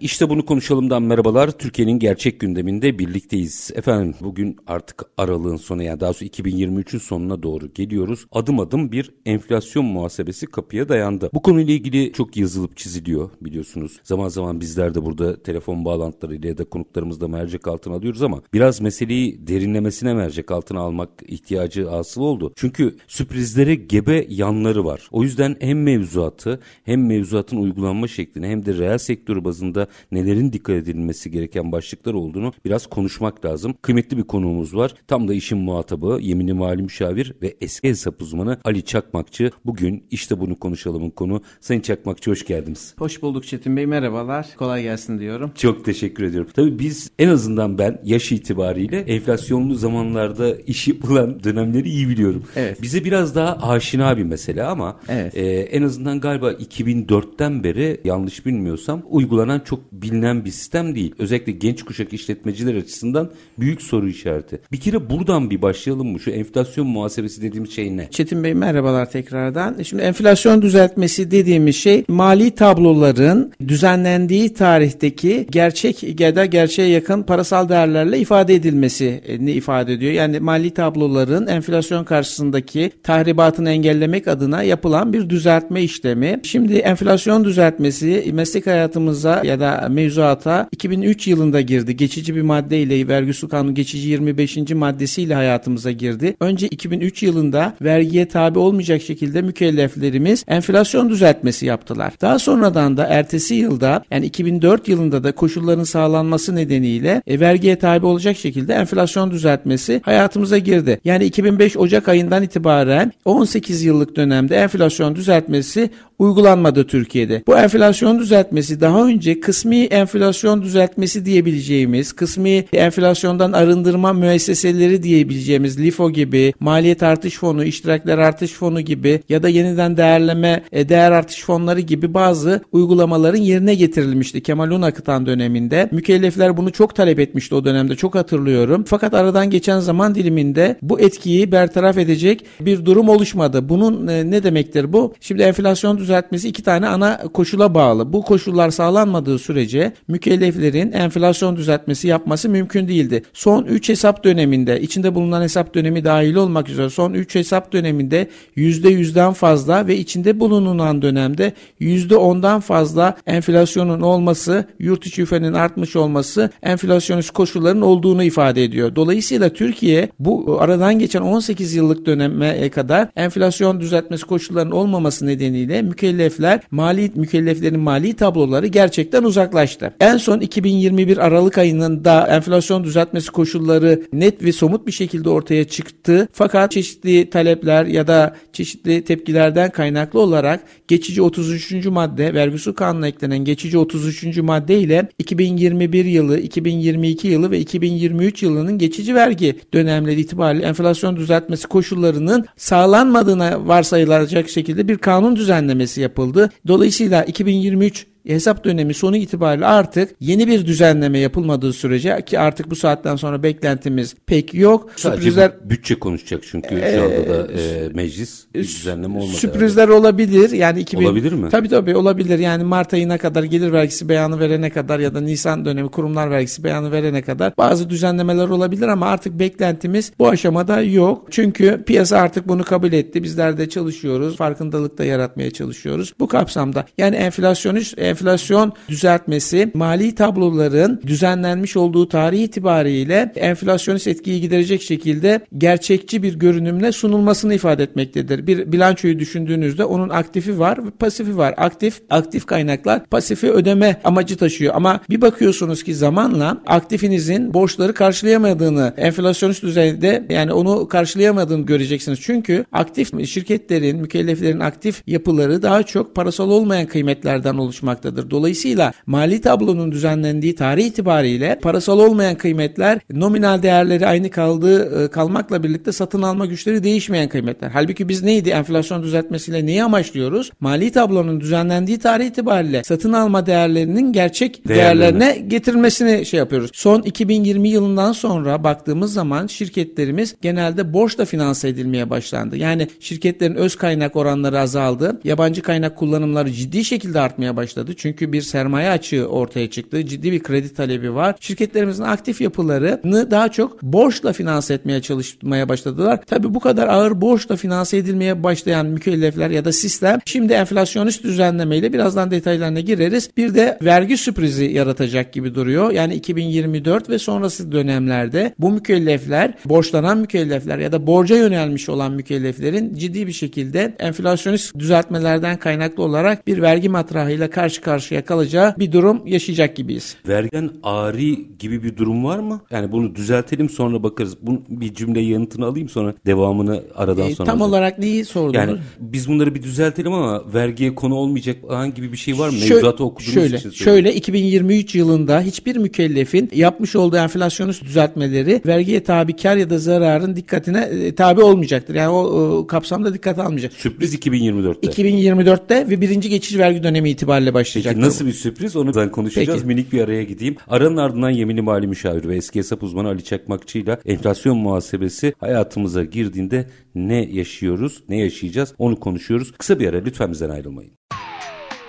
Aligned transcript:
İşte 0.00 0.28
bunu 0.28 0.44
konuşalımdan 0.44 1.02
merhabalar. 1.02 1.50
Türkiye'nin 1.50 1.98
gerçek 1.98 2.40
gündeminde 2.40 2.98
birlikteyiz. 2.98 3.70
Efendim 3.74 4.14
bugün 4.20 4.56
artık 4.66 5.04
aralığın 5.16 5.56
sonu 5.56 5.82
yani 5.82 6.00
daha 6.00 6.12
sonra 6.12 6.28
2023'ün 6.28 6.98
sonuna 6.98 7.42
doğru 7.42 7.72
geliyoruz. 7.74 8.26
Adım 8.32 8.60
adım 8.60 8.92
bir 8.92 9.10
enflasyon 9.26 9.84
muhasebesi 9.84 10.46
kapıya 10.46 10.88
dayandı. 10.88 11.30
Bu 11.34 11.42
konuyla 11.42 11.74
ilgili 11.74 12.12
çok 12.12 12.36
yazılıp 12.36 12.76
çiziliyor 12.76 13.30
biliyorsunuz. 13.40 14.00
Zaman 14.02 14.28
zaman 14.28 14.60
bizler 14.60 14.94
de 14.94 15.04
burada 15.04 15.42
telefon 15.42 15.84
bağlantılarıyla 15.84 16.48
ya 16.48 16.58
da 16.58 16.64
konuklarımızla 16.64 17.28
mercek 17.28 17.68
altına 17.68 17.94
alıyoruz 17.94 18.22
ama 18.22 18.42
biraz 18.52 18.80
meseleyi 18.80 19.46
derinlemesine 19.46 20.14
mercek 20.14 20.50
altına 20.50 20.80
almak 20.80 21.10
ihtiyacı 21.26 21.88
hasıl 21.88 22.20
oldu. 22.20 22.52
Çünkü 22.56 22.96
sürprizlere 23.08 23.74
gebe 23.74 24.26
yanları 24.28 24.84
var. 24.84 25.08
O 25.10 25.22
yüzden 25.22 25.56
hem 25.60 25.82
mevzuatı 25.82 26.60
hem 26.84 27.06
mevzuatın 27.06 27.56
uygulanma 27.56 28.08
şeklini 28.08 28.46
hem 28.46 28.66
de 28.66 28.74
reel 28.74 28.98
sektör 28.98 29.44
bazında 29.44 29.87
nelerin 30.12 30.52
dikkat 30.52 30.76
edilmesi 30.76 31.30
gereken 31.30 31.72
başlıklar 31.72 32.14
olduğunu 32.14 32.52
biraz 32.64 32.86
konuşmak 32.86 33.44
lazım. 33.44 33.74
Kıymetli 33.82 34.16
bir 34.16 34.22
konuğumuz 34.22 34.74
var. 34.76 34.94
Tam 35.06 35.28
da 35.28 35.34
işin 35.34 35.58
muhatabı, 35.58 36.18
yemini 36.22 36.52
mali 36.52 36.82
müşavir 36.82 37.32
ve 37.42 37.56
eski 37.60 37.88
hesap 37.88 38.22
uzmanı 38.22 38.58
Ali 38.64 38.82
Çakmakçı. 38.84 39.50
Bugün 39.64 40.04
işte 40.10 40.40
bunu 40.40 40.56
konuşalımın 40.58 41.10
konu. 41.10 41.42
Sayın 41.60 41.80
Çakmakçı 41.80 42.30
hoş 42.30 42.46
geldiniz. 42.46 42.94
Hoş 42.98 43.22
bulduk 43.22 43.46
Çetin 43.46 43.76
Bey. 43.76 43.86
Merhabalar. 43.86 44.46
Kolay 44.58 44.82
gelsin 44.82 45.18
diyorum. 45.18 45.52
Çok 45.54 45.84
teşekkür 45.84 46.24
ediyorum. 46.24 46.50
Tabii 46.54 46.78
biz 46.78 47.10
en 47.18 47.28
azından 47.28 47.78
ben 47.78 48.00
yaş 48.04 48.32
itibariyle 48.32 48.98
enflasyonlu 49.00 49.74
zamanlarda 49.74 50.56
iş 50.56 50.88
yapılan 50.88 51.44
dönemleri 51.44 51.88
iyi 51.88 52.08
biliyorum. 52.08 52.44
Evet. 52.56 52.82
Bize 52.82 53.04
biraz 53.04 53.34
daha 53.34 53.68
aşina 53.68 54.16
bir 54.16 54.22
mesele 54.22 54.64
ama 54.64 55.00
Evet. 55.08 55.36
e, 55.36 55.40
en 55.46 55.82
azından 55.82 56.20
galiba 56.20 56.52
2004'ten 56.52 57.64
beri 57.64 58.00
yanlış 58.04 58.46
bilmiyorsam 58.46 59.02
uygulanan 59.10 59.60
çok 59.60 59.77
bilinen 59.92 60.44
bir 60.44 60.50
sistem 60.50 60.94
değil. 60.94 61.14
Özellikle 61.18 61.52
genç 61.52 61.82
kuşak 61.82 62.12
işletmeciler 62.12 62.74
açısından 62.74 63.30
büyük 63.58 63.82
soru 63.82 64.08
işareti. 64.08 64.60
Bir 64.72 64.80
kere 64.80 65.10
buradan 65.10 65.50
bir 65.50 65.62
başlayalım 65.62 66.12
mı? 66.12 66.20
Şu 66.20 66.30
enflasyon 66.30 66.86
muhasebesi 66.86 67.42
dediğimiz 67.42 67.70
şey 67.70 67.96
ne? 67.96 68.10
Çetin 68.10 68.44
Bey 68.44 68.54
merhabalar 68.54 69.10
tekrardan. 69.10 69.82
Şimdi 69.82 70.02
enflasyon 70.02 70.62
düzeltmesi 70.62 71.30
dediğimiz 71.30 71.76
şey 71.76 72.04
mali 72.08 72.50
tabloların 72.50 73.52
düzenlendiği 73.68 74.54
tarihteki 74.54 75.46
gerçek 75.50 76.20
ya 76.20 76.36
da 76.36 76.46
gerçeğe 76.46 76.88
yakın 76.88 77.22
parasal 77.22 77.68
değerlerle 77.68 78.18
ifade 78.18 78.54
edilmesini 78.54 79.50
ifade 79.52 79.92
ediyor. 79.92 80.12
Yani 80.12 80.40
mali 80.40 80.70
tabloların 80.70 81.46
enflasyon 81.46 82.04
karşısındaki 82.04 82.90
tahribatını 83.02 83.70
engellemek 83.70 84.28
adına 84.28 84.62
yapılan 84.62 85.12
bir 85.12 85.30
düzeltme 85.30 85.82
işlemi. 85.82 86.40
Şimdi 86.42 86.74
enflasyon 86.74 87.44
düzeltmesi 87.44 88.30
meslek 88.32 88.66
hayatımıza 88.66 89.42
ya 89.44 89.60
da 89.60 89.67
mevzuata 89.90 90.68
2003 90.72 91.26
yılında 91.26 91.60
girdi. 91.60 91.96
Geçici 91.96 92.36
bir 92.36 92.42
maddeyle 92.42 93.08
vergi 93.08 93.48
kanunu 93.48 93.74
geçici 93.74 94.08
25. 94.08 94.56
maddesiyle 94.56 95.34
hayatımıza 95.34 95.90
girdi. 95.90 96.36
Önce 96.40 96.68
2003 96.68 97.22
yılında 97.22 97.76
vergiye 97.82 98.28
tabi 98.28 98.58
olmayacak 98.58 99.02
şekilde 99.02 99.42
mükelleflerimiz 99.42 100.44
enflasyon 100.48 101.10
düzeltmesi 101.10 101.66
yaptılar. 101.66 102.12
Daha 102.20 102.38
sonradan 102.38 102.96
da 102.96 103.06
ertesi 103.06 103.54
yılda 103.54 104.04
yani 104.10 104.26
2004 104.26 104.88
yılında 104.88 105.24
da 105.24 105.32
koşulların 105.32 105.84
sağlanması 105.84 106.56
nedeniyle 106.56 107.22
e, 107.26 107.40
vergiye 107.40 107.76
tabi 107.76 108.06
olacak 108.06 108.36
şekilde 108.36 108.74
enflasyon 108.74 109.30
düzeltmesi 109.30 110.00
hayatımıza 110.04 110.58
girdi. 110.58 111.00
Yani 111.04 111.24
2005 111.24 111.76
Ocak 111.76 112.08
ayından 112.08 112.42
itibaren 112.42 113.12
18 113.24 113.82
yıllık 113.82 114.16
dönemde 114.16 114.56
enflasyon 114.56 115.16
düzeltmesi 115.16 115.90
uygulanmadı 116.18 116.86
Türkiye'de. 116.86 117.42
Bu 117.46 117.58
enflasyon 117.58 118.18
düzeltmesi 118.18 118.80
daha 118.80 119.06
önce 119.06 119.40
kısmi 119.58 119.84
enflasyon 119.84 120.62
düzeltmesi 120.62 121.24
diyebileceğimiz, 121.24 122.12
kısmi 122.12 122.64
enflasyondan 122.72 123.52
arındırma 123.52 124.12
müesseseleri 124.12 125.02
diyebileceğimiz 125.02 125.80
LIFO 125.80 126.10
gibi, 126.10 126.54
maliyet 126.60 127.02
artış 127.02 127.38
fonu, 127.38 127.64
iştirakler 127.64 128.18
artış 128.18 128.52
fonu 128.52 128.80
gibi 128.80 129.22
ya 129.28 129.42
da 129.42 129.48
yeniden 129.48 129.96
değerleme, 129.96 130.62
e, 130.72 130.88
değer 130.88 131.12
artış 131.12 131.44
fonları 131.44 131.80
gibi 131.80 132.14
bazı 132.14 132.60
uygulamaların 132.72 133.38
yerine 133.38 133.74
getirilmişti 133.74 134.42
Kemal 134.42 134.70
Unakıtan 134.70 135.26
döneminde. 135.26 135.88
Mükellefler 135.92 136.56
bunu 136.56 136.72
çok 136.72 136.94
talep 136.94 137.18
etmişti 137.18 137.54
o 137.54 137.64
dönemde 137.64 137.96
çok 137.96 138.14
hatırlıyorum. 138.14 138.84
Fakat 138.88 139.14
aradan 139.14 139.50
geçen 139.50 139.80
zaman 139.80 140.14
diliminde 140.14 140.78
bu 140.82 141.00
etkiyi 141.00 141.52
bertaraf 141.52 141.98
edecek 141.98 142.44
bir 142.60 142.84
durum 142.84 143.08
oluşmadı. 143.08 143.68
Bunun 143.68 144.06
e, 144.06 144.30
ne 144.30 144.42
demektir 144.42 144.92
bu? 144.92 145.14
Şimdi 145.20 145.42
enflasyon 145.42 145.98
düzeltmesi 145.98 146.48
iki 146.48 146.62
tane 146.62 146.88
ana 146.88 147.18
koşula 147.18 147.74
bağlı. 147.74 148.12
Bu 148.12 148.22
koşullar 148.22 148.70
sağlanmadığı 148.70 149.38
sürece 149.48 149.92
mükelleflerin 150.08 150.92
enflasyon 150.92 151.56
düzeltmesi 151.56 152.08
yapması 152.08 152.48
mümkün 152.48 152.88
değildi. 152.88 153.22
Son 153.32 153.64
3 153.64 153.88
hesap 153.88 154.24
döneminde 154.24 154.80
içinde 154.80 155.14
bulunan 155.14 155.42
hesap 155.42 155.74
dönemi 155.74 156.04
dahil 156.04 156.34
olmak 156.34 156.68
üzere 156.68 156.90
son 156.90 157.12
3 157.14 157.34
hesap 157.34 157.72
döneminde 157.72 158.28
%100'den 158.56 159.32
fazla 159.32 159.86
ve 159.86 159.96
içinde 159.96 160.40
bulunan 160.40 161.02
dönemde 161.02 161.52
%10'dan 161.80 162.60
fazla 162.60 163.16
enflasyonun 163.26 164.00
olması, 164.00 164.64
yurt 164.78 165.06
içi 165.06 165.22
üfenin 165.22 165.52
artmış 165.52 165.96
olması 165.96 166.50
enflasyonist 166.62 167.30
koşulların 167.30 167.82
olduğunu 167.82 168.24
ifade 168.24 168.64
ediyor. 168.64 168.96
Dolayısıyla 168.96 169.48
Türkiye 169.48 170.08
bu 170.18 170.58
aradan 170.60 170.98
geçen 170.98 171.20
18 171.20 171.74
yıllık 171.74 172.06
döneme 172.06 172.68
kadar 172.68 173.08
enflasyon 173.16 173.80
düzeltmesi 173.80 174.26
koşullarının 174.26 174.70
olmaması 174.70 175.26
nedeniyle 175.26 175.82
mükellefler 175.82 176.60
mali 176.70 177.12
mükelleflerin 177.14 177.80
mali 177.80 178.14
tabloları 178.14 178.66
gerçekten 178.66 179.24
uzaklaştı. 179.38 179.94
En 180.00 180.16
son 180.16 180.40
2021 180.40 181.18
Aralık 181.18 181.58
ayının 181.58 182.04
da 182.04 182.26
enflasyon 182.26 182.84
düzeltmesi 182.84 183.30
koşulları 183.30 184.02
net 184.12 184.42
ve 184.42 184.52
somut 184.52 184.86
bir 184.86 184.92
şekilde 184.92 185.28
ortaya 185.28 185.64
çıktı. 185.64 186.28
Fakat 186.32 186.72
çeşitli 186.72 187.30
talepler 187.30 187.84
ya 187.84 188.06
da 188.06 188.36
çeşitli 188.52 189.04
tepkilerden 189.04 189.70
kaynaklı 189.70 190.20
olarak 190.20 190.60
geçici 190.88 191.22
33. 191.22 191.86
madde 191.86 192.34
vergi 192.34 192.74
kanununa 192.74 193.08
eklenen 193.08 193.38
geçici 193.38 193.78
33. 193.78 194.38
madde 194.38 194.78
ile 194.78 195.08
2021 195.18 196.04
yılı, 196.04 196.38
2022 196.38 197.28
yılı 197.28 197.50
ve 197.50 197.58
2023 197.58 198.42
yılının 198.42 198.78
geçici 198.78 199.14
vergi 199.14 199.56
dönemleri 199.74 200.20
itibariyle 200.20 200.66
enflasyon 200.66 201.16
düzeltmesi 201.16 201.66
koşullarının 201.66 202.44
sağlanmadığına 202.56 203.68
varsayılacak 203.68 204.48
şekilde 204.48 204.88
bir 204.88 204.98
kanun 204.98 205.36
düzenlemesi 205.36 206.00
yapıldı. 206.00 206.50
Dolayısıyla 206.66 207.24
2023 207.24 208.06
hesap 208.28 208.64
dönemi 208.64 208.94
sonu 208.94 209.16
itibariyle 209.16 209.66
artık 209.66 210.10
yeni 210.20 210.46
bir 210.48 210.66
düzenleme 210.66 211.18
yapılmadığı 211.18 211.72
sürece 211.72 212.22
ki 212.26 212.38
artık 212.38 212.70
bu 212.70 212.76
saatten 212.76 213.16
sonra 213.16 213.42
beklentimiz 213.42 214.14
pek 214.26 214.54
yok. 214.54 214.90
Sadece 214.96 215.20
Sürprizler 215.22 215.52
bütçe 215.70 215.98
konuşacak 215.98 216.42
çünkü 216.50 216.68
şu 216.68 217.02
anda 217.02 217.28
da 217.28 217.52
e, 217.52 217.88
meclis 217.94 218.44
bir 218.54 218.62
düzenleme 218.62 219.18
olmadı. 219.18 219.36
Sürprizler 219.36 219.88
olabilir. 219.88 220.50
Yani 220.50 220.80
2000 220.80 221.04
Olabilir 221.04 221.32
mi? 221.32 221.48
Tabii 221.48 221.68
tabii 221.68 221.96
olabilir. 221.96 222.38
Yani 222.38 222.64
Mart 222.64 222.94
ayına 222.94 223.18
kadar 223.18 223.42
gelir 223.42 223.72
vergisi 223.72 224.08
beyanı 224.08 224.40
verene 224.40 224.70
kadar 224.70 224.98
ya 224.98 225.14
da 225.14 225.20
Nisan 225.20 225.64
dönemi 225.64 225.88
kurumlar 225.88 226.30
vergisi 226.30 226.64
beyanı 226.64 226.92
verene 226.92 227.22
kadar 227.22 227.56
bazı 227.58 227.90
düzenlemeler 227.90 228.48
olabilir 228.48 228.88
ama 228.88 229.06
artık 229.06 229.38
beklentimiz 229.38 230.12
bu 230.18 230.28
aşamada 230.28 230.82
yok. 230.82 231.26
Çünkü 231.30 231.82
piyasa 231.86 232.18
artık 232.18 232.48
bunu 232.48 232.64
kabul 232.64 232.92
etti. 232.92 233.22
Bizler 233.22 233.58
de 233.58 233.68
çalışıyoruz. 233.68 234.36
Farkındalık 234.36 234.98
da 234.98 235.04
yaratmaya 235.04 235.50
çalışıyoruz. 235.50 236.12
Bu 236.20 236.28
kapsamda 236.28 236.86
yani 236.98 237.16
enflasyonist 237.16 237.98
enflasyon 238.18 238.72
düzeltmesi 238.88 239.70
mali 239.74 240.14
tabloların 240.14 241.00
düzenlenmiş 241.06 241.76
olduğu 241.76 242.08
tarih 242.08 242.42
itibariyle 242.42 243.32
enflasyonist 243.36 244.06
etkiyi 244.06 244.40
giderecek 244.40 244.82
şekilde 244.82 245.40
gerçekçi 245.58 246.22
bir 246.22 246.34
görünümle 246.34 246.92
sunulmasını 246.92 247.54
ifade 247.54 247.82
etmektedir. 247.82 248.46
Bir 248.46 248.72
bilançoyu 248.72 249.18
düşündüğünüzde 249.18 249.84
onun 249.84 250.08
aktifi 250.08 250.58
var 250.58 250.78
pasifi 250.98 251.36
var. 251.36 251.54
Aktif 251.56 252.00
aktif 252.10 252.46
kaynaklar 252.46 253.06
pasifi 253.06 253.50
ödeme 253.50 254.00
amacı 254.04 254.36
taşıyor 254.36 254.74
ama 254.74 255.00
bir 255.10 255.20
bakıyorsunuz 255.20 255.82
ki 255.82 255.94
zamanla 255.94 256.62
aktifinizin 256.66 257.54
borçları 257.54 257.94
karşılayamadığını 257.94 258.94
enflasyonist 258.96 259.62
düzeyde 259.62 260.26
yani 260.28 260.52
onu 260.52 260.88
karşılayamadığını 260.88 261.66
göreceksiniz. 261.66 262.18
Çünkü 262.22 262.64
aktif 262.72 263.26
şirketlerin, 263.26 264.00
mükelleflerin 264.00 264.60
aktif 264.60 265.02
yapıları 265.06 265.62
daha 265.62 265.82
çok 265.82 266.14
parasal 266.14 266.50
olmayan 266.50 266.86
kıymetlerden 266.86 267.54
oluşmaktadır 267.54 268.07
olmaktadır. 268.08 268.30
Dolayısıyla 268.30 268.92
mali 269.06 269.40
tablonun 269.40 269.92
düzenlendiği 269.92 270.54
tarih 270.54 270.86
itibariyle 270.86 271.58
parasal 271.62 271.98
olmayan 271.98 272.34
kıymetler 272.34 272.98
nominal 273.12 273.62
değerleri 273.62 274.06
aynı 274.06 274.30
kaldığı 274.30 275.04
e, 275.04 275.08
kalmakla 275.10 275.62
birlikte 275.62 275.92
satın 275.92 276.22
alma 276.22 276.46
güçleri 276.46 276.84
değişmeyen 276.84 277.28
kıymetler. 277.28 277.70
Halbuki 277.70 278.08
biz 278.08 278.22
neydi? 278.22 278.50
Enflasyon 278.50 279.02
düzeltmesiyle 279.02 279.66
neyi 279.66 279.84
amaçlıyoruz? 279.84 280.50
Mali 280.60 280.92
tablonun 280.92 281.40
düzenlendiği 281.40 281.98
tarih 281.98 282.26
itibariyle 282.26 282.84
satın 282.84 283.12
alma 283.12 283.46
değerlerinin 283.46 284.12
gerçek 284.12 284.68
değerlerine, 284.68 285.20
değerlerine 285.20 285.48
getirilmesini 285.48 286.26
şey 286.26 286.38
yapıyoruz. 286.38 286.70
Son 286.74 287.02
2020 287.02 287.68
yılından 287.68 288.12
sonra 288.12 288.64
baktığımız 288.64 289.12
zaman 289.12 289.46
şirketlerimiz 289.46 290.34
genelde 290.42 290.92
borçla 290.92 291.24
finanse 291.24 291.68
edilmeye 291.68 292.10
başlandı. 292.10 292.56
Yani 292.56 292.88
şirketlerin 293.00 293.54
öz 293.54 293.76
kaynak 293.76 294.16
oranları 294.16 294.60
azaldı. 294.60 295.20
Yabancı 295.24 295.62
kaynak 295.62 295.96
kullanımları 295.96 296.52
ciddi 296.52 296.84
şekilde 296.84 297.20
artmaya 297.20 297.56
başladı. 297.56 297.94
Çünkü 297.98 298.32
bir 298.32 298.42
sermaye 298.42 298.90
açığı 298.90 299.26
ortaya 299.26 299.70
çıktı. 299.70 300.06
Ciddi 300.06 300.32
bir 300.32 300.42
kredi 300.42 300.74
talebi 300.74 301.14
var. 301.14 301.36
Şirketlerimizin 301.40 302.02
aktif 302.02 302.40
yapılarını 302.40 303.30
daha 303.30 303.48
çok 303.48 303.82
borçla 303.82 304.32
finanse 304.32 304.74
etmeye 304.74 305.02
çalışmaya 305.02 305.68
başladılar. 305.68 306.20
Tabii 306.26 306.54
bu 306.54 306.60
kadar 306.60 306.88
ağır 306.88 307.20
borçla 307.20 307.56
finanse 307.56 307.96
edilmeye 307.96 308.42
başlayan 308.42 308.86
mükellefler 308.86 309.50
ya 309.50 309.64
da 309.64 309.72
sistem 309.72 310.18
şimdi 310.24 310.52
enflasyonist 310.52 311.24
düzenlemeyle 311.24 311.92
birazdan 311.92 312.30
detaylarına 312.30 312.80
gireriz. 312.80 313.30
Bir 313.36 313.54
de 313.54 313.78
vergi 313.82 314.16
sürprizi 314.16 314.64
yaratacak 314.64 315.32
gibi 315.32 315.54
duruyor. 315.54 315.90
Yani 315.90 316.14
2024 316.14 317.10
ve 317.10 317.18
sonrası 317.18 317.72
dönemlerde 317.72 318.54
bu 318.58 318.70
mükellefler, 318.70 319.54
borçlanan 319.64 320.18
mükellefler 320.18 320.78
ya 320.78 320.92
da 320.92 321.06
borca 321.06 321.36
yönelmiş 321.36 321.88
olan 321.88 322.12
mükelleflerin 322.12 322.94
ciddi 322.94 323.26
bir 323.26 323.32
şekilde 323.32 323.94
enflasyonist 323.98 324.78
düzeltmelerden 324.78 325.56
kaynaklı 325.56 326.02
olarak 326.02 326.46
bir 326.46 326.62
vergi 326.62 326.88
matrahıyla 326.88 327.50
karşı 327.50 327.77
karşıya 327.80 328.24
kalacağı 328.24 328.74
bir 328.78 328.92
durum 328.92 329.26
yaşayacak 329.26 329.76
gibiyiz. 329.76 330.16
Vergiden 330.28 330.70
ari 330.82 331.56
gibi 331.58 331.82
bir 331.82 331.96
durum 331.96 332.24
var 332.24 332.38
mı? 332.38 332.60
Yani 332.70 332.92
bunu 332.92 333.14
düzeltelim 333.14 333.68
sonra 333.68 334.02
bakarız. 334.02 334.36
Bunu 334.42 334.60
bir 334.68 334.94
cümle 334.94 335.20
yanıtını 335.20 335.66
alayım 335.66 335.88
sonra 335.88 336.14
devamını 336.26 336.82
aradan 336.94 337.28
e, 337.28 337.34
sonra. 337.34 337.46
Tam 337.46 337.62
alacağım. 337.62 337.72
olarak 337.72 337.98
neyi 337.98 338.24
sordunuz? 338.24 338.54
Yani 338.54 338.78
biz 339.00 339.28
bunları 339.28 339.54
bir 339.54 339.62
düzeltelim 339.62 340.12
ama 340.12 340.54
vergiye 340.54 340.94
konu 340.94 341.14
olmayacak 341.14 341.56
falan 341.68 341.94
gibi 341.94 342.12
bir 342.12 342.16
şey 342.16 342.38
var 342.38 342.48
mı? 342.48 342.54
Mevzuatı 342.70 343.04
okuduğunuz 343.04 343.34
şöyle, 343.34 343.56
için 343.56 343.70
Şöyle 343.70 344.14
2023 344.14 344.94
yılında 344.94 345.40
hiçbir 345.40 345.76
mükellefin 345.76 346.50
yapmış 346.54 346.96
olduğu 346.96 347.16
enflasyonist 347.16 347.84
düzeltmeleri 347.84 348.62
vergiye 348.66 349.04
tabi 349.04 349.36
kar 349.36 349.56
ya 349.56 349.70
da 349.70 349.78
zararın 349.78 350.36
dikkatine 350.36 350.80
e, 350.80 351.14
tabi 351.14 351.42
olmayacaktır. 351.42 351.94
Yani 351.94 352.08
o, 352.08 352.18
o 352.18 352.66
kapsamda 352.66 353.14
dikkat 353.14 353.38
almayacak. 353.38 353.72
Sürpriz 353.72 354.14
2024'te. 354.14 355.02
2024'te 355.02 355.90
ve 355.90 356.00
birinci 356.00 356.28
geçici 356.28 356.58
vergi 356.58 356.82
dönemi 356.82 357.10
itibariyle 357.10 357.54
başlayacak. 357.54 357.67
Peki 357.74 358.00
nasıl 358.00 358.26
bir 358.26 358.32
sürpriz 358.32 358.76
onu 358.76 359.12
konuşacağız. 359.12 359.58
Peki. 359.58 359.66
Minik 359.66 359.92
bir 359.92 360.00
araya 360.00 360.22
gideyim. 360.22 360.56
Aranın 360.68 360.96
ardından 360.96 361.30
yeminli 361.30 361.62
mali 361.62 361.86
müşavir 361.86 362.28
ve 362.28 362.36
eski 362.36 362.58
hesap 362.58 362.82
uzmanı 362.82 363.08
Ali 363.08 363.24
Çakmakçı 363.24 363.78
ile 363.78 363.98
enflasyon 364.06 364.58
muhasebesi 364.58 365.34
hayatımıza 365.40 366.04
girdiğinde 366.04 366.68
ne 366.94 367.24
yaşıyoruz, 367.24 368.02
ne 368.08 368.18
yaşayacağız 368.18 368.74
onu 368.78 369.00
konuşuyoruz. 369.00 369.52
Kısa 369.52 369.78
bir 369.78 369.88
ara 369.88 369.96
lütfen 369.96 370.32
bizden 370.32 370.50
ayrılmayın. 370.50 370.92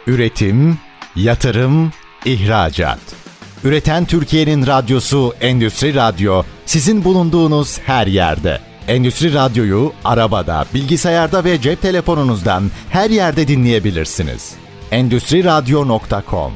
Üretim, 0.08 0.78
yatırım, 1.16 1.92
ihracat. 2.26 3.00
Üreten 3.64 4.06
Türkiye'nin 4.06 4.68
radyosu 4.68 5.34
Endüstri 5.42 5.96
Radyo 5.96 6.44
sizin 6.66 7.04
bulunduğunuz 7.04 7.80
her 7.80 8.08
yerde. 8.08 8.60
Endüstri 8.88 9.34
Radyo'yu 9.34 9.92
arabada, 10.06 10.66
bilgisayarda 10.74 11.44
ve 11.44 11.62
cep 11.62 11.82
telefonunuzdan 11.82 12.64
her 12.90 13.10
yerde 13.10 13.48
dinleyebilirsiniz. 13.48 14.54
Endüstri 14.92 15.44
Radyo.com 15.44 16.54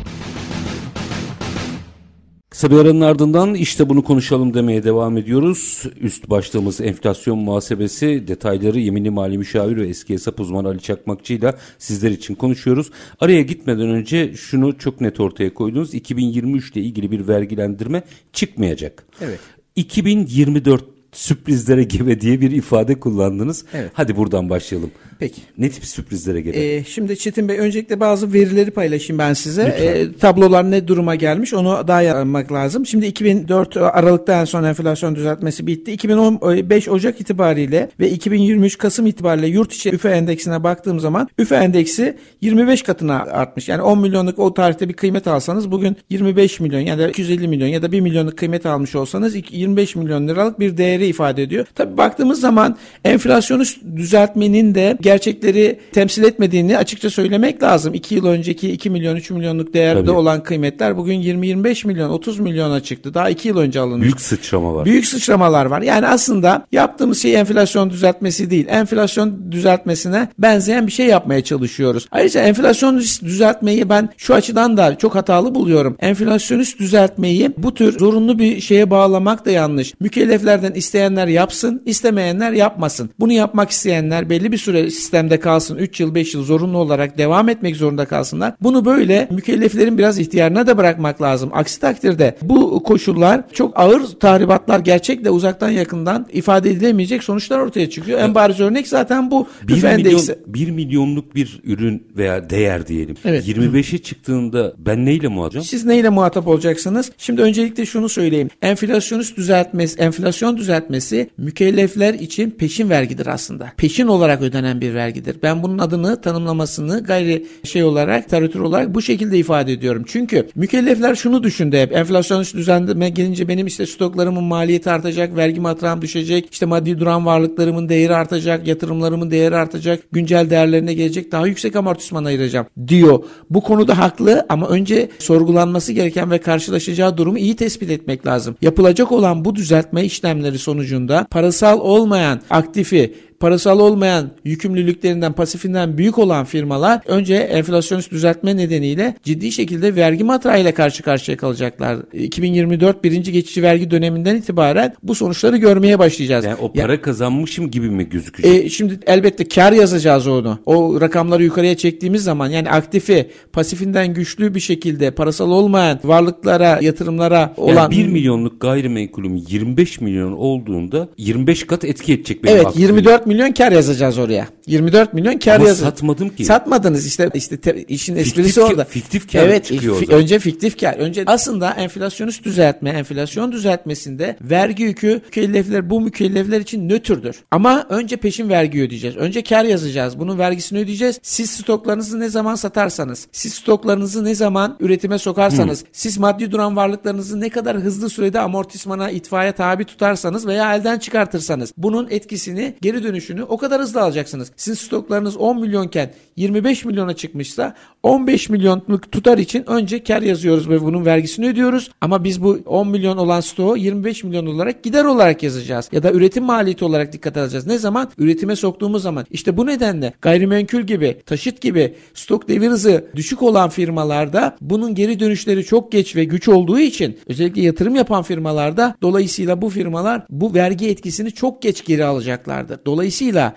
Kısa 2.50 2.72
bir 2.72 2.78
aranın 2.78 3.02
ardından 3.02 3.56
işte 3.56 3.90
bunu 3.90 4.04
konuşalım 4.04 4.54
demeye 4.54 4.84
devam 4.84 5.18
ediyoruz. 5.18 5.84
Üst 6.02 6.30
başlığımız 6.30 6.82
enflasyon 6.82 7.40
muhasebesi 7.40 8.28
detayları 8.28 8.80
yeminli 8.80 9.10
mali 9.10 9.38
müşavir 9.38 9.78
ve 9.78 9.88
eski 9.88 10.14
hesap 10.14 10.40
uzmanı 10.40 10.68
Ali 10.68 10.82
Çakmakçı 10.82 11.34
ile 11.34 11.54
sizler 11.78 12.12
için 12.12 12.36
konuşuyoruz. 12.36 12.92
Araya 13.20 13.42
gitmeden 13.42 13.90
önce 13.90 14.34
şunu 14.34 14.78
çok 14.78 15.02
net 15.02 15.20
ortaya 15.20 15.54
koydunuz. 15.54 15.94
2023 15.94 16.72
ile 16.72 16.82
ilgili 16.82 17.12
bir 17.12 17.28
vergilendirme 17.28 18.04
çıkmayacak. 18.34 19.06
Evet. 19.22 19.40
2024 19.76 20.84
sürprizlere 21.12 21.84
gebe 21.84 22.22
diye 22.22 22.42
bir 22.42 22.52
ifade 22.52 23.00
kullandınız. 23.00 23.66
Evet. 23.74 23.92
Hadi 23.94 24.18
buradan 24.18 24.50
başlayalım. 24.50 24.92
Peki. 25.20 25.42
Ne 25.58 25.70
tip 25.70 25.86
sürprizlere 25.86 26.42
gebe? 26.42 26.58
Ee, 26.58 26.84
şimdi 26.84 27.18
Çetin 27.18 27.48
Bey 27.48 27.60
öncelikle 27.60 28.00
bazı 28.00 28.34
verileri 28.34 28.72
paylaşayım 28.72 29.20
ben 29.20 29.34
size. 29.34 29.64
Ee, 29.64 30.18
tablolar 30.20 30.72
ne 30.72 30.88
duruma 30.88 31.16
gelmiş 31.16 31.54
onu 31.54 31.88
daha 31.88 32.02
yapmak 32.02 32.52
lazım. 32.52 32.86
Şimdi 32.86 33.06
2004 33.06 33.78
Aralık'ta 33.78 34.42
en 34.42 34.46
son 34.46 34.64
enflasyon 34.64 35.16
düzeltmesi 35.16 35.68
bitti. 35.68 35.92
2015 35.92 36.90
Ocak 36.90 37.22
itibariyle 37.22 37.90
ve 38.00 38.10
2023 38.10 38.78
Kasım 38.78 39.08
itibariyle 39.08 39.48
yurt 39.48 39.74
içi 39.74 39.92
üfe 39.92 40.10
endeksine 40.10 40.64
baktığım 40.64 41.00
zaman 41.00 41.28
üfe 41.38 41.56
endeksi 41.56 42.18
25 42.42 42.84
katına 42.84 43.20
artmış. 43.20 43.70
Yani 43.70 43.82
10 43.82 44.00
milyonluk 44.00 44.40
o 44.40 44.54
tarihte 44.54 44.90
bir 44.90 44.94
kıymet 44.94 45.28
alsanız 45.28 45.72
bugün 45.72 45.98
25 46.10 46.60
milyon 46.60 46.80
ya 46.80 46.98
da 46.98 47.10
250 47.10 47.48
milyon 47.48 47.68
ya 47.68 47.82
da 47.82 47.92
1 47.92 48.00
milyonluk 48.00 48.38
kıymet 48.38 48.66
almış 48.66 48.96
olsanız 48.96 49.36
25 49.52 49.96
milyon 49.96 50.28
liralık 50.28 50.60
bir 50.60 50.78
değeri 50.78 51.08
ifade 51.08 51.44
ediyor. 51.44 51.66
Tabii 51.76 51.98
baktığımız 51.98 52.40
zaman 52.40 52.78
enflasyonu 53.06 53.64
düzeltmenin 53.96 54.76
de 54.76 54.98
gerçekleri 55.14 55.80
temsil 55.92 56.24
etmediğini 56.24 56.78
açıkça 56.78 57.10
söylemek 57.10 57.64
lazım. 57.64 57.94
2 57.94 58.16
yıl 58.16 58.26
önceki 58.26 58.72
2 58.72 58.90
milyon 58.90 59.16
3 59.16 59.30
milyonluk 59.32 59.74
değerde 59.74 60.00
Tabii. 60.00 60.12
olan 60.12 60.44
kıymetler 60.44 60.98
bugün 60.98 61.22
20-25 61.22 61.88
milyon 61.88 62.10
30 62.10 62.40
milyona 62.40 62.80
çıktı. 62.80 63.14
Daha 63.14 63.30
2 63.30 63.48
yıl 63.48 63.58
önce 63.58 63.80
alınmış. 63.80 64.04
Büyük 64.04 64.22
sıçrama 64.22 64.74
var. 64.74 64.86
Büyük 64.86 65.06
sıçramalar 65.06 65.66
var. 65.66 65.82
Yani 65.82 66.08
aslında 66.08 66.66
yaptığımız 66.72 67.22
şey 67.22 67.36
enflasyon 67.36 67.90
düzeltmesi 67.90 68.50
değil. 68.50 68.66
Enflasyon 68.70 69.52
düzeltmesine 69.52 70.28
benzeyen 70.40 70.88
bir 70.88 70.92
şey 70.92 71.08
yapmaya 71.08 71.44
çalışıyoruz. 71.44 72.08
Ayrıca 72.12 72.42
enflasyon 72.42 73.00
düzeltmeyi 73.00 73.90
ben 73.90 74.10
şu 74.18 74.34
açıdan 74.34 74.78
da 74.78 74.98
çok 74.98 75.16
hatalı 75.16 75.56
buluyorum. 75.56 75.98
Enflasyonist 76.00 76.80
düzeltmeyi 76.80 77.52
bu 77.58 77.74
tür 77.74 78.00
zorunlu 78.00 78.40
bir 78.40 78.62
şeye 78.62 78.90
bağlamak 78.90 79.46
da 79.46 79.52
yanlış. 79.52 79.94
Mükelleflerden 80.00 80.72
isteyenler 80.72 81.28
yapsın, 81.28 81.82
istemeyenler 81.86 82.52
yapmasın. 82.52 83.10
Bunu 83.20 83.34
yapmak 83.34 83.70
isteyenler 83.70 84.30
belli 84.30 84.52
bir 84.52 84.58
süre 84.58 84.90
sistemde 84.96 85.40
kalsın 85.40 85.78
3 85.78 86.00
yıl 86.00 86.16
5 86.16 86.34
yıl 86.34 86.44
zorunlu 86.44 86.78
olarak 86.78 87.18
devam 87.18 87.50
etmek 87.50 87.76
zorunda 87.76 88.06
kalsınlar. 88.06 88.54
Bunu 88.62 88.86
böyle 88.86 89.28
mükelleflerin 89.32 89.98
biraz 89.98 90.20
ihtiyarına 90.20 90.68
da 90.68 90.78
bırakmak 90.78 91.22
lazım. 91.22 91.50
Aksi 91.54 91.80
takdirde 91.80 92.38
bu 92.42 92.84
koşullar 92.84 93.44
çok 93.54 93.80
ağır 93.80 94.02
tahribatlar 94.20 94.80
gerçekle 94.80 95.30
uzaktan 95.30 95.70
yakından 95.70 96.28
ifade 96.34 96.72
edilemeyecek 96.72 97.24
sonuçlar 97.24 97.60
ortaya 97.60 97.90
çıkıyor. 97.90 98.20
En 98.20 98.36
bariz 98.36 98.60
örnek 98.60 98.88
zaten 98.88 99.32
bu. 99.32 99.48
Bir, 99.64 99.84
milyon, 99.84 100.22
bir 100.48 100.70
milyonluk 100.70 101.36
bir 101.36 101.62
ürün 101.64 102.08
veya 102.18 102.50
değer 102.50 102.88
diyelim. 102.88 103.16
Evet. 103.26 103.48
25'e 103.48 103.98
çıktığında 103.98 104.74
ben 104.78 105.06
neyle 105.06 105.28
muhatap? 105.28 105.66
Siz 105.66 105.86
neyle 105.86 106.10
muhatap 106.10 106.48
olacaksınız? 106.48 107.12
Şimdi 107.18 107.42
öncelikle 107.42 107.86
şunu 107.86 108.10
söyleyeyim. 108.10 108.50
Enflasyonist 108.62 109.38
düzeltmesi, 109.38 110.00
enflasyon 110.00 110.58
düzeltmesi 110.58 111.30
mükellefler 111.38 112.14
için 112.14 112.52
peşin 112.52 112.90
vergidir 112.90 113.28
aslında. 113.28 113.72
Peşin 113.78 114.08
olarak 114.08 114.42
ödenen 114.42 114.82
bir 114.82 114.83
vergidir. 114.92 115.38
Ben 115.44 115.64
bunun 115.64 115.78
adını 115.78 116.22
tanımlamasını 116.22 117.04
gayri 117.04 117.46
şey 117.64 117.84
olarak, 117.84 118.30
teritür 118.30 118.60
olarak 118.60 118.96
bu 118.96 119.02
şekilde 119.02 119.38
ifade 119.38 119.74
ediyorum. 119.74 120.04
Çünkü 120.08 120.48
mükellefler 120.56 121.16
şunu 121.16 121.44
düşündü 121.44 121.78
hep. 121.78 121.96
Enflasyonist 121.96 122.56
düzenleme 122.56 123.10
gelince 123.10 123.48
benim 123.48 123.68
işte 123.68 123.86
stoklarımın 123.86 124.44
maliyeti 124.44 124.90
artacak, 124.90 125.36
vergi 125.36 125.60
matrağım 125.60 126.02
düşecek, 126.02 126.48
işte 126.52 126.66
maddi 126.66 127.00
duran 127.00 127.26
varlıklarımın 127.26 127.90
değeri 127.90 128.16
artacak, 128.16 128.68
yatırımlarımın 128.68 129.32
değeri 129.32 129.56
artacak, 129.56 130.00
güncel 130.12 130.50
değerlerine 130.50 130.94
gelecek, 130.94 131.32
daha 131.32 131.48
yüksek 131.48 131.76
amortisman 131.76 132.26
ayıracağım 132.26 132.66
diyor. 132.88 133.24
Bu 133.50 133.62
konuda 133.62 133.98
haklı 133.98 134.46
ama 134.50 134.68
önce 134.68 135.10
sorgulanması 135.20 135.94
gereken 135.94 136.32
ve 136.32 136.38
karşılaşacağı 136.38 137.18
durumu 137.18 137.38
iyi 137.38 137.56
tespit 137.56 137.90
etmek 137.90 138.28
lazım. 138.28 138.56
Yapılacak 138.62 139.12
olan 139.12 139.46
bu 139.46 139.56
düzeltme 139.56 140.06
işlemleri 140.06 140.58
sonucunda 140.58 141.28
parasal 141.32 141.80
olmayan 141.80 142.42
aktifi 142.50 143.14
parasal 143.44 143.80
olmayan 143.80 144.30
yükümlülüklerinden 144.46 145.34
pasifinden 145.34 145.98
büyük 145.98 146.18
olan 146.18 146.46
firmalar 146.46 147.02
önce 147.08 147.36
enflasyonist 147.36 148.12
düzeltme 148.12 148.58
nedeniyle 148.58 149.16
ciddi 149.24 149.52
şekilde 149.52 149.96
vergi 149.96 150.24
matrağıyla 150.24 150.74
karşı 150.74 151.04
karşıya 151.04 151.38
kalacaklar. 151.38 151.98
2024 152.14 153.04
birinci 153.04 153.32
geçici 153.32 153.64
vergi 153.64 153.92
döneminden 153.92 154.36
itibaren 154.36 154.94
bu 155.04 155.16
sonuçları 155.16 155.58
görmeye 155.58 156.00
başlayacağız. 156.00 156.46
Yani 156.46 156.56
o 156.62 156.74
para 156.74 156.92
ya, 156.92 157.02
kazanmışım 157.02 157.72
gibi 157.72 157.90
mi 157.90 158.10
gözükecek? 158.10 158.66
E, 158.66 158.70
şimdi 158.70 159.00
elbette 159.08 159.48
kar 159.48 159.72
yazacağız 159.72 160.28
onu. 160.28 160.60
O 160.66 161.02
rakamları 161.02 161.44
yukarıya 161.44 161.78
çektiğimiz 161.78 162.24
zaman 162.24 162.50
yani 162.50 162.70
aktifi 162.70 163.30
pasifinden 163.54 164.14
güçlü 164.14 164.56
bir 164.56 164.60
şekilde 164.60 165.12
parasal 165.12 165.52
olmayan 165.52 166.00
varlıklara, 166.04 166.80
yatırımlara 166.82 167.54
olan... 167.58 167.92
Yani 167.92 167.92
1 167.92 168.08
milyonluk 168.08 168.62
gayrimenkulüm 168.62 169.36
25 169.36 170.02
milyon 170.02 170.32
olduğunda 170.32 171.08
25 171.18 171.64
kat 171.64 171.86
etki 171.86 172.14
edecek 172.14 172.44
benim 172.44 172.56
Evet 172.56 172.66
aktifim. 172.66 172.88
24 172.88 173.26
milyon 173.26 173.33
milyon 173.34 173.52
kar 173.52 173.72
yazacağız 173.72 174.18
oraya. 174.18 174.48
24 174.68 175.14
milyon 175.14 175.38
kar 175.38 175.56
Ama 175.56 175.68
yazın. 175.68 175.86
satmadım 175.86 176.30
ki. 176.30 176.46
Satmadınız 176.46 177.08
işte 177.08 177.30
işte 177.34 177.58
te- 177.58 177.84
işin 177.84 178.16
esprisi 178.16 178.44
Fiktif 178.44 178.64
orada. 178.64 178.84
fiktif 178.86 179.32
kar 179.32 179.40
evet, 179.44 179.66
çıkıyor 179.66 180.02
fi- 180.02 180.14
önce 180.14 180.40
fiktif 180.40 180.80
kar. 180.80 180.94
Önce 180.94 181.24
aslında 181.26 181.70
enflasyonist 181.72 182.44
düzeltme, 182.46 182.90
enflasyon 182.90 183.52
düzeltmesinde 183.52 184.38
vergi 184.42 184.84
yükü 184.84 185.22
mükellefler 185.26 185.90
bu 185.90 186.02
mükellefler 186.02 186.62
için 186.62 186.90
nötrdür. 186.90 187.36
Ama 187.52 187.86
önce 187.90 188.18
peşin 188.18 188.50
vergi 188.50 188.82
ödeyeceğiz. 188.82 189.18
Önce 189.18 189.44
kar 189.44 189.64
yazacağız. 189.66 190.20
Bunun 190.20 190.40
vergisini 190.40 190.80
ödeyeceğiz. 190.80 191.20
Siz 191.24 191.50
stoklarınızı 191.50 192.20
ne 192.20 192.30
zaman 192.30 192.56
satarsanız, 192.56 193.28
siz 193.32 193.54
stoklarınızı 193.54 194.24
ne 194.24 194.36
zaman 194.36 194.78
üretime 194.80 195.18
sokarsanız, 195.20 195.84
siz 195.92 196.18
maddi 196.18 196.52
duran 196.52 196.76
varlıklarınızı 196.76 197.42
ne 197.42 197.50
kadar 197.50 197.78
hızlı 197.78 198.10
sürede 198.10 198.40
amortismana, 198.40 199.10
itfaiye 199.12 199.52
tabi 199.52 199.86
tutarsanız 199.86 200.48
veya 200.48 200.76
elden 200.76 201.00
çıkartırsanız 201.00 201.74
bunun 201.78 202.08
etkisini, 202.10 202.76
geri 202.82 203.04
dönüşünü 203.14 203.44
o 203.44 203.58
kadar 203.58 203.82
hızlı 203.82 204.02
alacaksınız. 204.02 204.52
Sizin 204.56 204.86
stoklarınız 204.86 205.38
10 205.38 205.60
milyonken 205.60 206.14
25 206.36 206.86
milyona 206.86 207.14
çıkmışsa 207.14 207.74
15 208.04 208.50
milyonluk 208.50 209.12
tutar 209.12 209.38
için 209.38 209.64
önce 209.70 210.04
kar 210.04 210.22
yazıyoruz 210.22 210.70
ve 210.70 210.82
bunun 210.82 211.06
vergisini 211.06 211.48
ödüyoruz. 211.48 211.92
Ama 212.02 212.24
biz 212.24 212.44
bu 212.44 212.60
10 212.66 212.88
milyon 212.88 213.18
olan 213.18 213.42
stoğu 213.42 213.78
25 213.78 214.24
milyon 214.24 214.46
olarak 214.46 214.84
gider 214.84 215.06
olarak 215.06 215.44
yazacağız. 215.44 215.90
Ya 215.92 216.04
da 216.04 216.12
üretim 216.12 216.44
maliyeti 216.44 216.86
olarak 216.86 217.14
dikkat 217.14 217.38
alacağız. 217.38 217.68
Ne 217.68 217.78
zaman? 217.78 218.10
Üretime 218.18 218.56
soktuğumuz 218.56 219.04
zaman. 219.04 219.26
İşte 219.32 219.58
bu 219.58 219.66
nedenle 219.66 220.14
gayrimenkul 220.22 220.82
gibi, 220.82 221.18
taşıt 221.26 221.62
gibi 221.62 221.96
stok 222.14 222.48
devir 222.48 222.70
hızı 222.70 223.06
düşük 223.16 223.42
olan 223.42 223.70
firmalarda 223.70 224.58
bunun 224.62 224.96
geri 224.96 225.20
dönüşleri 225.20 225.64
çok 225.64 225.92
geç 225.92 226.16
ve 226.16 226.24
güç 226.24 226.48
olduğu 226.48 226.80
için 226.80 227.18
özellikle 227.28 227.62
yatırım 227.62 227.96
yapan 227.96 228.24
firmalarda 228.24 228.96
dolayısıyla 229.02 229.62
bu 229.62 229.70
firmalar 229.70 230.26
bu 230.30 230.54
vergi 230.54 230.90
etkisini 230.90 231.32
çok 231.32 231.62
geç 231.62 231.86
geri 231.86 232.06
alacaklardır. 232.06 232.80
Dolayısıyla 232.86 233.03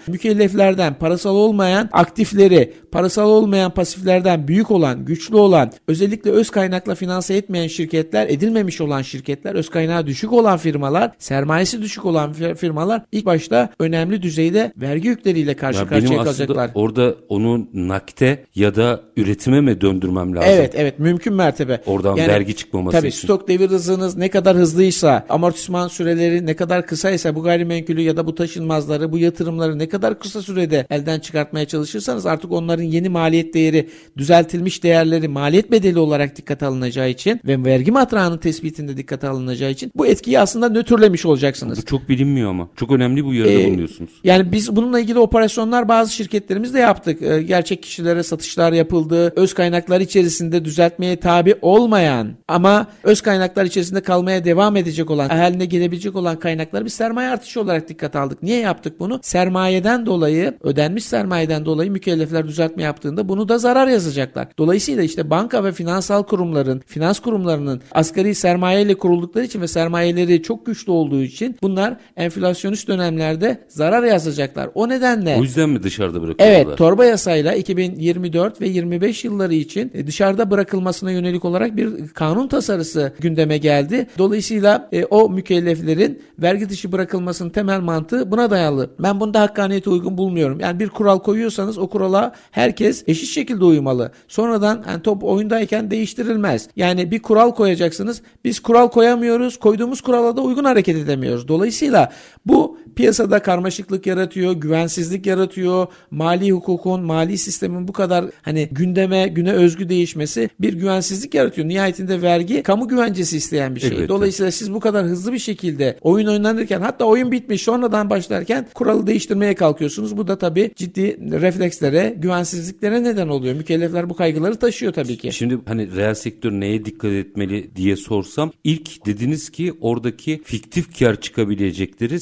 mükelleflerden 0.08 0.94
parasal 0.94 1.34
olmayan 1.36 1.88
aktifleri, 1.92 2.72
parasal 2.92 3.28
olmayan 3.30 3.70
pasiflerden 3.70 4.48
büyük 4.48 4.70
olan, 4.70 5.04
güçlü 5.04 5.36
olan, 5.36 5.72
özellikle 5.88 6.30
öz 6.30 6.50
kaynakla 6.50 6.94
finanse 6.94 7.34
etmeyen 7.34 7.66
şirketler, 7.66 8.28
edilmemiş 8.28 8.80
olan 8.80 9.02
şirketler, 9.02 9.54
öz 9.54 9.70
kaynağı 9.70 10.06
düşük 10.06 10.32
olan 10.32 10.58
firmalar, 10.58 11.10
sermayesi 11.18 11.82
düşük 11.82 12.04
olan 12.04 12.32
fir- 12.32 12.54
firmalar 12.54 13.02
ilk 13.12 13.26
başta 13.26 13.70
önemli 13.78 14.22
düzeyde 14.22 14.72
vergi 14.76 15.08
yükleriyle 15.08 15.54
karşı 15.54 15.78
Ya 15.78 15.90
benim 15.90 16.00
karşıya 16.00 16.20
aslında 16.20 16.46
kalacaklar. 16.46 16.70
orada 16.74 17.14
onu 17.28 17.66
nakte 17.74 18.44
ya 18.54 18.74
da 18.74 19.00
üretime 19.16 19.60
mi 19.60 19.80
döndürmem 19.80 20.36
lazım? 20.36 20.50
Evet 20.52 20.74
evet 20.76 20.98
mümkün 20.98 21.34
mertebe. 21.34 21.80
Oradan 21.86 22.16
vergi 22.16 22.56
çıkmaması 22.56 22.96
tabii, 22.96 23.08
için. 23.08 23.20
stok 23.20 23.48
devir 23.48 23.70
hızınız 23.70 24.16
ne 24.16 24.30
kadar 24.30 24.56
hızlıysa, 24.56 25.26
amortisman 25.28 25.88
süreleri 25.88 26.46
ne 26.46 26.56
kadar 26.56 26.86
kısaysa 26.86 27.34
bu 27.34 27.42
gayrimenkulü 27.42 28.00
ya 28.00 28.16
da 28.16 28.26
bu 28.26 28.34
taşınmazları, 28.34 29.12
bu 29.12 29.18
yatırımları 29.18 29.35
ne 29.78 29.88
kadar 29.88 30.18
kısa 30.18 30.42
sürede 30.42 30.86
elden 30.90 31.20
çıkartmaya 31.20 31.64
çalışırsanız 31.66 32.26
artık 32.26 32.52
onların 32.52 32.82
yeni 32.82 33.08
maliyet 33.08 33.54
değeri, 33.54 33.88
düzeltilmiş 34.16 34.82
değerleri 34.82 35.28
maliyet 35.28 35.70
bedeli 35.70 35.98
olarak 35.98 36.36
dikkate 36.36 36.66
alınacağı 36.66 37.10
için 37.10 37.40
ve 37.46 37.64
vergi 37.64 37.92
matrağının 37.92 38.38
tespitinde 38.38 38.96
dikkate 38.96 39.28
alınacağı 39.28 39.70
için 39.70 39.92
bu 39.96 40.06
etkiyi 40.06 40.40
aslında 40.40 40.68
nötrlemiş 40.68 41.26
olacaksınız. 41.26 41.78
Bu 41.78 41.84
çok 41.84 42.08
bilinmiyor 42.08 42.50
ama. 42.50 42.68
Çok 42.76 42.90
önemli 42.90 43.24
bu 43.24 43.28
uyarıda 43.28 43.52
Ee, 43.52 43.66
bulunuyorsunuz. 43.68 44.10
Yani 44.24 44.52
biz 44.52 44.76
bununla 44.76 45.00
ilgili 45.00 45.18
operasyonlar 45.18 45.88
bazı 45.88 46.12
şirketlerimizde 46.12 46.78
yaptık. 46.78 47.22
Ee, 47.22 47.42
Gerçek 47.42 47.82
kişilere 47.82 48.22
satışlar 48.22 48.72
yapıldı. 48.72 49.32
Öz 49.36 49.54
kaynaklar 49.54 50.00
içerisinde 50.00 50.64
düzeltmeye 50.64 51.16
tabi 51.16 51.54
olmayan 51.62 52.28
ama 52.48 52.86
öz 53.04 53.20
kaynaklar 53.20 53.64
içerisinde 53.64 54.00
kalmaya 54.00 54.44
devam 54.44 54.76
edecek 54.76 55.10
olan, 55.10 55.28
haline 55.28 55.64
gelebilecek 55.64 56.16
olan 56.16 56.38
kaynakları 56.38 56.84
bir 56.84 56.90
sermaye 56.90 57.28
artışı 57.28 57.60
olarak 57.60 57.88
dikkat 57.88 58.16
aldık. 58.16 58.42
Niye 58.42 58.58
yaptık 58.58 59.00
bunu? 59.00 59.20
Sermayeden 59.26 60.06
dolayı, 60.06 60.54
ödenmiş 60.62 61.04
sermayeden 61.04 61.64
dolayı 61.64 61.90
mükellefler 61.90 62.48
düzeltme 62.48 62.82
yaptığında 62.82 63.28
bunu 63.28 63.48
da 63.48 63.58
zarar 63.58 63.86
yazacaklar. 63.86 64.48
Dolayısıyla 64.58 65.02
işte 65.02 65.30
banka 65.30 65.64
ve 65.64 65.72
finansal 65.72 66.22
kurumların, 66.22 66.82
finans 66.86 67.18
kurumlarının 67.18 67.80
asgari 67.92 68.34
sermaye 68.34 68.82
ile 68.82 68.94
kuruldukları 68.94 69.44
için 69.44 69.60
ve 69.60 69.68
sermayeleri 69.68 70.42
çok 70.42 70.66
güçlü 70.66 70.92
olduğu 70.92 71.22
için 71.22 71.56
bunlar 71.62 71.96
enflasyonist 72.16 72.88
dönemlerde 72.88 73.64
zarar 73.68 74.02
yazacaklar. 74.02 74.70
O 74.74 74.88
nedenle 74.88 75.36
O 75.40 75.42
yüzden 75.42 75.68
mi 75.68 75.82
dışarıda 75.82 76.22
bırakıyorlar? 76.22 76.56
Evet, 76.56 76.78
torba 76.78 77.04
yasayla 77.04 77.54
2024 77.54 78.60
ve 78.60 78.68
25 78.68 79.24
yılları 79.24 79.54
için 79.54 79.90
e, 79.94 80.06
dışarıda 80.06 80.50
bırakılmasına 80.50 81.10
yönelik 81.10 81.44
olarak 81.44 81.76
bir 81.76 82.08
kanun 82.08 82.48
tasarısı 82.48 83.12
gündeme 83.20 83.58
geldi. 83.58 84.06
Dolayısıyla 84.18 84.88
e, 84.92 85.04
o 85.04 85.30
mükelleflerin 85.30 86.22
vergi 86.38 86.68
dışı 86.68 86.92
bırakılmasının 86.92 87.50
temel 87.50 87.80
mantığı 87.80 88.30
buna 88.30 88.50
dayalı. 88.50 88.90
Ben 88.98 89.15
bunda 89.20 89.40
hakkaniyete 89.40 89.90
uygun 89.90 90.18
bulmuyorum. 90.18 90.60
Yani 90.60 90.80
bir 90.80 90.88
kural 90.88 91.18
koyuyorsanız 91.18 91.78
o 91.78 91.86
kurala 91.86 92.32
herkes 92.50 93.04
eşit 93.06 93.28
şekilde 93.28 93.64
uymalı. 93.64 94.12
Sonradan 94.28 94.84
yani 94.88 95.02
top 95.02 95.24
oyundayken 95.24 95.90
değiştirilmez. 95.90 96.68
Yani 96.76 97.10
bir 97.10 97.22
kural 97.22 97.50
koyacaksınız. 97.50 98.22
Biz 98.44 98.60
kural 98.60 98.88
koyamıyoruz. 98.88 99.56
Koyduğumuz 99.56 100.00
kurala 100.00 100.36
da 100.36 100.40
uygun 100.40 100.64
hareket 100.64 100.96
edemiyoruz. 100.96 101.48
Dolayısıyla 101.48 102.12
bu 102.46 102.78
piyasada 102.96 103.42
karmaşıklık 103.42 104.06
yaratıyor, 104.06 104.52
güvensizlik 104.52 105.26
yaratıyor. 105.26 105.86
Mali 106.10 106.50
hukukun, 106.50 107.02
mali 107.02 107.38
sistemin 107.38 107.88
bu 107.88 107.92
kadar 107.92 108.24
hani 108.42 108.68
gündeme, 108.72 109.28
güne 109.28 109.52
özgü 109.52 109.88
değişmesi 109.88 110.50
bir 110.60 110.72
güvensizlik 110.72 111.34
yaratıyor. 111.34 111.68
Nihayetinde 111.68 112.22
vergi 112.22 112.62
kamu 112.62 112.88
güvencesi 112.88 113.36
isteyen 113.36 113.74
bir 113.74 113.80
şey. 113.80 113.90
Elbette. 113.90 114.08
Dolayısıyla 114.08 114.50
siz 114.52 114.72
bu 114.72 114.80
kadar 114.80 115.06
hızlı 115.06 115.32
bir 115.32 115.38
şekilde 115.38 115.98
oyun 116.00 116.26
oynanırken 116.26 116.80
hatta 116.80 117.04
oyun 117.04 117.32
bitmiş 117.32 117.62
sonradan 117.62 118.10
başlarken 118.10 118.66
kuralı 118.74 119.06
değiştirmeye 119.06 119.54
kalkıyorsunuz. 119.54 120.16
Bu 120.16 120.28
da 120.28 120.38
tabii 120.38 120.70
ciddi 120.76 121.18
reflekslere, 121.40 122.14
güvensizliklere 122.18 123.02
neden 123.02 123.28
oluyor. 123.28 123.54
Mükellefler 123.54 124.10
bu 124.10 124.16
kaygıları 124.16 124.56
taşıyor 124.56 124.92
tabii 124.92 125.16
ki. 125.16 125.32
Şimdi 125.32 125.58
hani 125.66 125.96
reel 125.96 126.14
sektör 126.14 126.52
neye 126.52 126.84
dikkat 126.84 127.10
etmeli 127.10 127.70
diye 127.76 127.96
sorsam 127.96 128.52
ilk 128.64 129.06
dediniz 129.06 129.50
ki 129.50 129.72
oradaki 129.80 130.42
fiktif 130.44 130.98
kar 130.98 131.20
çıkabilecekleri 131.20 132.20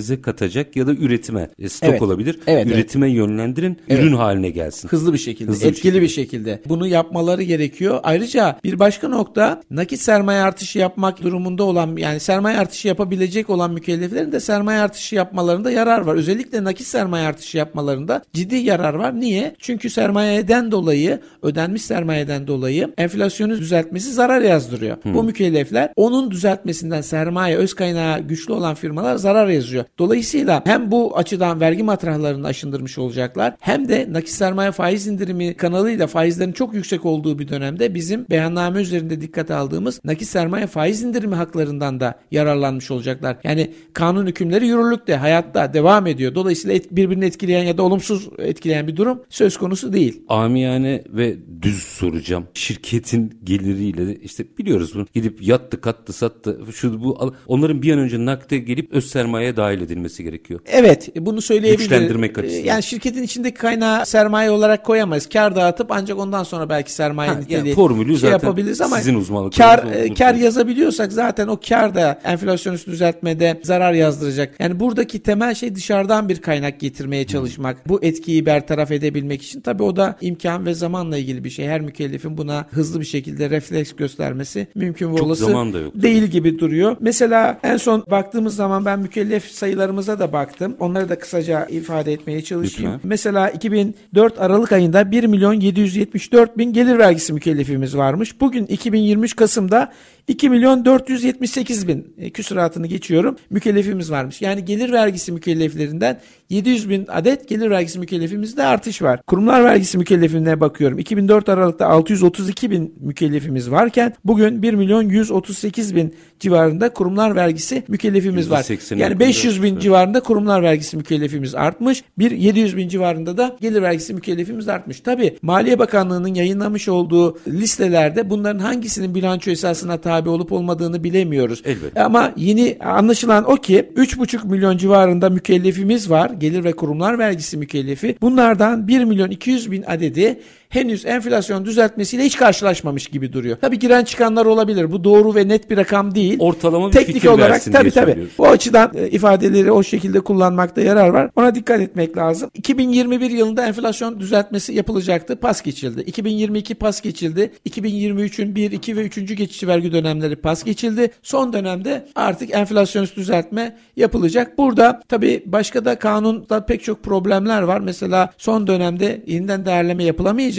sermayenize 0.00 0.22
katacak 0.22 0.76
ya 0.76 0.86
da 0.86 0.92
üretime 0.92 1.48
e, 1.58 1.68
stok 1.68 1.90
Evet. 1.90 2.02
olabilir. 2.02 2.38
Evet, 2.46 2.66
evet. 2.66 2.76
üretime 2.76 3.10
yönlendirin 3.10 3.78
ürün 3.88 4.12
haline 4.12 4.50
gelsin. 4.50 4.88
Hızlı 4.88 5.12
bir 5.12 5.18
şekilde, 5.18 5.50
Hızlı 5.50 5.64
bir 5.64 5.70
etkili 5.70 5.82
şekilde. 5.82 6.02
bir 6.02 6.08
şekilde. 6.08 6.60
Bunu 6.68 6.86
yapmaları 6.86 7.42
gerekiyor. 7.42 8.00
Ayrıca 8.02 8.58
bir 8.64 8.78
başka 8.78 9.08
nokta 9.08 9.62
nakit 9.70 10.00
sermaye 10.00 10.40
artışı 10.40 10.78
yapmak 10.78 11.22
durumunda 11.22 11.64
olan 11.64 11.96
yani 11.96 12.20
sermaye 12.20 12.58
artışı 12.58 12.88
yapabilecek 12.88 13.50
olan 13.50 13.72
mükelleflerin 13.72 14.32
de 14.32 14.40
sermaye 14.40 14.80
artışı 14.80 15.14
yapmalarında 15.14 15.70
yarar 15.70 16.00
var. 16.00 16.14
Özellikle 16.14 16.64
nakit 16.64 16.86
sermaye 16.86 17.26
artışı 17.26 17.58
yapmalarında 17.58 18.22
ciddi 18.32 18.56
yarar 18.56 18.94
var. 18.94 19.20
Niye? 19.20 19.54
Çünkü 19.58 19.90
sermayeden 19.90 20.70
dolayı, 20.72 21.20
ödenmiş 21.42 21.82
sermayeden 21.82 22.46
dolayı 22.46 22.94
enflasyonu 22.98 23.58
düzeltmesi 23.58 24.12
zarar 24.12 24.40
yazdırıyor. 24.40 24.96
Bu 25.04 25.22
mükellefler 25.22 25.92
onun 25.96 26.30
düzeltmesinden 26.30 27.00
sermaye, 27.00 27.56
öz 27.56 27.74
kaynağı 27.74 28.20
güçlü 28.20 28.52
olan 28.52 28.74
firmalar 28.74 29.16
zarar 29.16 29.48
yazıyor. 29.48 29.84
Dolayısıyla 29.98 30.62
hem 30.66 30.90
bu 30.90 31.16
açıdan 31.18 31.60
vergi 31.60 31.82
matrahlarını 31.82 32.46
aşındırmış 32.46 32.98
olacaklar 32.98 33.54
hem 33.60 33.88
de 33.88 34.06
nakit 34.10 34.28
sermaye 34.28 34.72
faiz 34.72 35.06
indirimi 35.06 35.54
kanalıyla 35.54 36.06
faizlerin 36.06 36.52
çok 36.52 36.74
yüksek 36.74 37.06
olduğu 37.06 37.38
bir 37.38 37.48
dönemde 37.48 37.94
bizim 37.94 38.26
beyanname 38.30 38.80
üzerinde 38.80 39.20
dikkate 39.20 39.54
aldığımız 39.54 40.00
nakit 40.04 40.28
sermaye 40.28 40.66
faiz 40.66 41.02
indirimi 41.02 41.34
haklarından 41.34 42.00
da 42.00 42.18
yararlanmış 42.30 42.90
olacaklar. 42.90 43.36
Yani 43.44 43.70
kanun 43.92 44.26
hükümleri 44.26 44.66
yürürlükte, 44.66 45.16
hayatta 45.16 45.74
devam 45.74 46.06
ediyor. 46.06 46.34
Dolayısıyla 46.34 46.76
et- 46.76 46.90
birbirini 46.96 47.24
etkileyen 47.24 47.64
ya 47.64 47.78
da 47.78 47.82
olumsuz 47.82 48.28
etkileyen 48.38 48.86
bir 48.86 48.96
durum 48.96 49.22
söz 49.28 49.56
konusu 49.56 49.92
değil. 49.92 50.22
Amiyane 50.28 51.04
ve 51.08 51.36
düz 51.62 51.82
soracağım. 51.82 52.44
Şirketin 52.54 53.40
geliriyle 53.44 54.16
işte 54.16 54.44
biliyoruz 54.58 54.94
bunu. 54.94 55.06
Gidip 55.14 55.42
yattı, 55.42 55.80
kattı, 55.80 56.12
sattı. 56.12 56.60
Şu 56.74 57.04
bu 57.04 57.32
onların 57.46 57.82
bir 57.82 57.92
an 57.92 57.98
önce 57.98 58.24
nakde 58.24 58.58
gelip 58.58 58.92
öz 58.92 59.06
sermayeye 59.10 59.56
dahil 59.56 59.79
edilmesi 59.80 60.24
gerekiyor. 60.24 60.60
Evet 60.66 61.08
bunu 61.16 61.42
söyleyebiliriz. 61.42 61.88
Güçlendirmek 61.88 62.38
açısından. 62.38 62.64
Yani 62.64 62.82
şirketin 62.82 63.22
içindeki 63.22 63.58
kaynağı 63.58 64.06
sermaye 64.06 64.50
olarak 64.50 64.84
koyamayız. 64.84 65.28
Kar 65.28 65.56
dağıtıp 65.56 65.92
ancak 65.92 66.18
ondan 66.18 66.42
sonra 66.42 66.68
belki 66.68 66.92
sermaye 66.92 67.30
Ha, 67.30 67.40
yani 67.48 67.74
formülü 67.74 68.08
şey 68.10 68.16
zaten 68.16 68.32
yapabiliriz 68.32 68.80
ama 68.80 68.96
sizin 68.96 69.14
uzmanlıklarınız 69.14 69.82
kar, 69.84 69.92
e, 69.92 70.14
kar 70.14 70.34
yazabiliyorsak 70.34 71.12
zaten 71.12 71.48
o 71.48 71.60
kar 71.68 71.94
da 71.94 72.20
enflasyonist 72.24 72.86
düzeltmede 72.86 73.60
zarar 73.62 73.92
yazdıracak. 73.92 74.54
Yani 74.60 74.80
buradaki 74.80 75.22
temel 75.22 75.54
şey 75.54 75.74
dışarıdan 75.74 76.28
bir 76.28 76.42
kaynak 76.42 76.80
getirmeye 76.80 77.26
çalışmak. 77.26 77.88
Bu 77.88 78.04
etkiyi 78.04 78.46
bertaraf 78.46 78.90
edebilmek 78.90 79.42
için 79.42 79.60
tabii 79.60 79.82
o 79.82 79.96
da 79.96 80.16
imkan 80.20 80.66
ve 80.66 80.74
zamanla 80.74 81.16
ilgili 81.16 81.44
bir 81.44 81.50
şey. 81.50 81.66
Her 81.66 81.80
mükellefin 81.80 82.38
buna 82.38 82.66
hızlı 82.70 83.00
bir 83.00 83.04
şekilde 83.04 83.50
refleks 83.50 83.92
göstermesi 83.92 84.66
mümkün 84.74 85.16
ve 85.16 85.20
olası 85.20 85.42
yok. 85.42 85.50
değil 85.94 86.22
gibi 86.22 86.58
duruyor. 86.58 86.96
Mesela 87.00 87.58
en 87.62 87.76
son 87.76 88.04
baktığımız 88.10 88.56
zaman 88.56 88.84
ben 88.84 88.98
mükellef 88.98 89.50
sayılarımıza 89.60 90.18
da 90.18 90.32
baktım. 90.32 90.76
Onları 90.80 91.08
da 91.08 91.18
kısaca 91.18 91.66
ifade 91.66 92.12
etmeye 92.12 92.42
çalışayım. 92.42 92.92
Lütfen. 92.92 93.08
Mesela 93.08 93.50
2004 93.50 94.40
Aralık 94.40 94.72
ayında 94.72 95.10
1 95.10 95.24
milyon 95.24 95.52
774 95.52 96.58
bin 96.58 96.72
gelir 96.72 96.98
vergisi 96.98 97.32
mükellefimiz 97.32 97.96
varmış. 97.96 98.40
Bugün 98.40 98.66
2023 98.66 99.36
Kasım'da 99.36 99.92
2 100.28 100.50
milyon 100.50 100.84
478 100.84 101.88
bin 101.88 102.14
e, 102.18 102.30
küsuratını 102.30 102.86
geçiyorum 102.86 103.36
mükellefimiz 103.50 104.10
varmış. 104.10 104.42
Yani 104.42 104.64
gelir 104.64 104.92
vergisi 104.92 105.32
mükelleflerinden 105.32 106.20
700 106.50 106.90
bin 106.90 107.06
adet 107.08 107.48
gelir 107.48 107.70
vergisi 107.70 107.98
mükellefimizde 107.98 108.62
artış 108.62 109.02
var. 109.02 109.22
Kurumlar 109.26 109.64
vergisi 109.64 109.98
mükellefine 109.98 110.60
bakıyorum. 110.60 110.98
2004 110.98 111.48
Aralık'ta 111.48 111.86
632 111.86 112.70
bin 112.70 112.94
mükellefimiz 113.00 113.70
varken 113.70 114.14
bugün 114.24 114.62
1 114.62 114.74
milyon 114.74 115.02
138 115.02 115.94
bin 115.94 116.14
civarında 116.40 116.92
kurumlar 116.92 117.36
vergisi 117.36 117.84
mükellefimiz 117.88 118.50
var. 118.50 118.66
Yani 118.96 119.20
500 119.20 119.49
bin 119.62 119.78
civarında 119.78 120.20
kurumlar 120.20 120.62
vergisi 120.62 120.96
mükellefimiz 120.96 121.54
artmış. 121.54 122.04
Bir 122.18 122.30
700 122.30 122.76
bin 122.76 122.88
civarında 122.88 123.36
da 123.36 123.56
gelir 123.60 123.82
vergisi 123.82 124.14
mükellefimiz 124.14 124.68
artmış. 124.68 125.00
Tabi 125.00 125.36
Maliye 125.42 125.78
Bakanlığı'nın 125.78 126.34
yayınlamış 126.34 126.88
olduğu 126.88 127.38
listelerde 127.48 128.30
bunların 128.30 128.58
hangisinin 128.58 129.14
bilanço 129.14 129.50
esasına 129.50 129.98
tabi 129.98 130.28
olup 130.28 130.52
olmadığını 130.52 131.04
bilemiyoruz. 131.04 131.62
Elbette. 131.64 132.02
Ama 132.02 132.32
yeni 132.36 132.76
anlaşılan 132.80 133.50
o 133.50 133.56
ki 133.56 133.90
3,5 133.96 134.48
milyon 134.48 134.76
civarında 134.76 135.30
mükellefimiz 135.30 136.10
var. 136.10 136.30
Gelir 136.30 136.64
ve 136.64 136.72
kurumlar 136.72 137.18
vergisi 137.18 137.56
mükellefi. 137.56 138.16
Bunlardan 138.20 138.88
1 138.88 139.04
milyon 139.04 139.30
200 139.30 139.70
bin 139.70 139.82
adedi 139.82 140.40
henüz 140.70 141.06
enflasyon 141.06 141.64
düzeltmesiyle 141.64 142.24
hiç 142.24 142.36
karşılaşmamış 142.36 143.06
gibi 143.06 143.32
duruyor. 143.32 143.56
Tabi 143.56 143.78
giren 143.78 144.04
çıkanlar 144.04 144.46
olabilir. 144.46 144.92
Bu 144.92 145.04
doğru 145.04 145.34
ve 145.34 145.48
net 145.48 145.70
bir 145.70 145.76
rakam 145.76 146.14
değil. 146.14 146.36
Ortalama 146.38 146.88
bir 146.88 146.92
Teknik 146.92 147.14
fikir 147.14 147.28
olarak 147.28 147.50
versin 147.50 147.72
tabii 147.72 147.92
diye 147.92 148.04
tabii. 148.04 148.26
Bu 148.38 148.46
açıdan 148.48 148.92
e, 148.94 149.08
ifadeleri 149.08 149.72
o 149.72 149.82
şekilde 149.82 150.20
kullanmakta 150.20 150.80
yarar 150.80 151.08
var. 151.08 151.30
Ona 151.36 151.54
dikkat 151.54 151.80
etmek 151.80 152.16
lazım. 152.16 152.50
2021 152.54 153.30
yılında 153.30 153.66
enflasyon 153.66 154.20
düzeltmesi 154.20 154.72
yapılacaktı. 154.72 155.36
Pas 155.36 155.62
geçildi. 155.62 156.00
2022 156.00 156.74
pas 156.74 157.00
geçildi. 157.00 157.52
2023'ün 157.68 158.54
1, 158.54 158.70
2 158.70 158.96
ve 158.96 159.02
3. 159.02 159.36
geçici 159.36 159.68
vergi 159.68 159.92
dönemleri 159.92 160.36
pas 160.36 160.64
geçildi. 160.64 161.10
Son 161.22 161.52
dönemde 161.52 162.06
artık 162.14 162.54
enflasyonist 162.54 163.16
düzeltme 163.16 163.76
yapılacak. 163.96 164.58
Burada 164.58 165.00
tabii 165.08 165.42
başka 165.46 165.84
da 165.84 165.98
kanunda 165.98 166.66
pek 166.66 166.84
çok 166.84 167.02
problemler 167.02 167.62
var. 167.62 167.80
Mesela 167.80 168.32
son 168.38 168.66
dönemde 168.66 169.22
yeniden 169.26 169.64
değerleme 169.64 170.04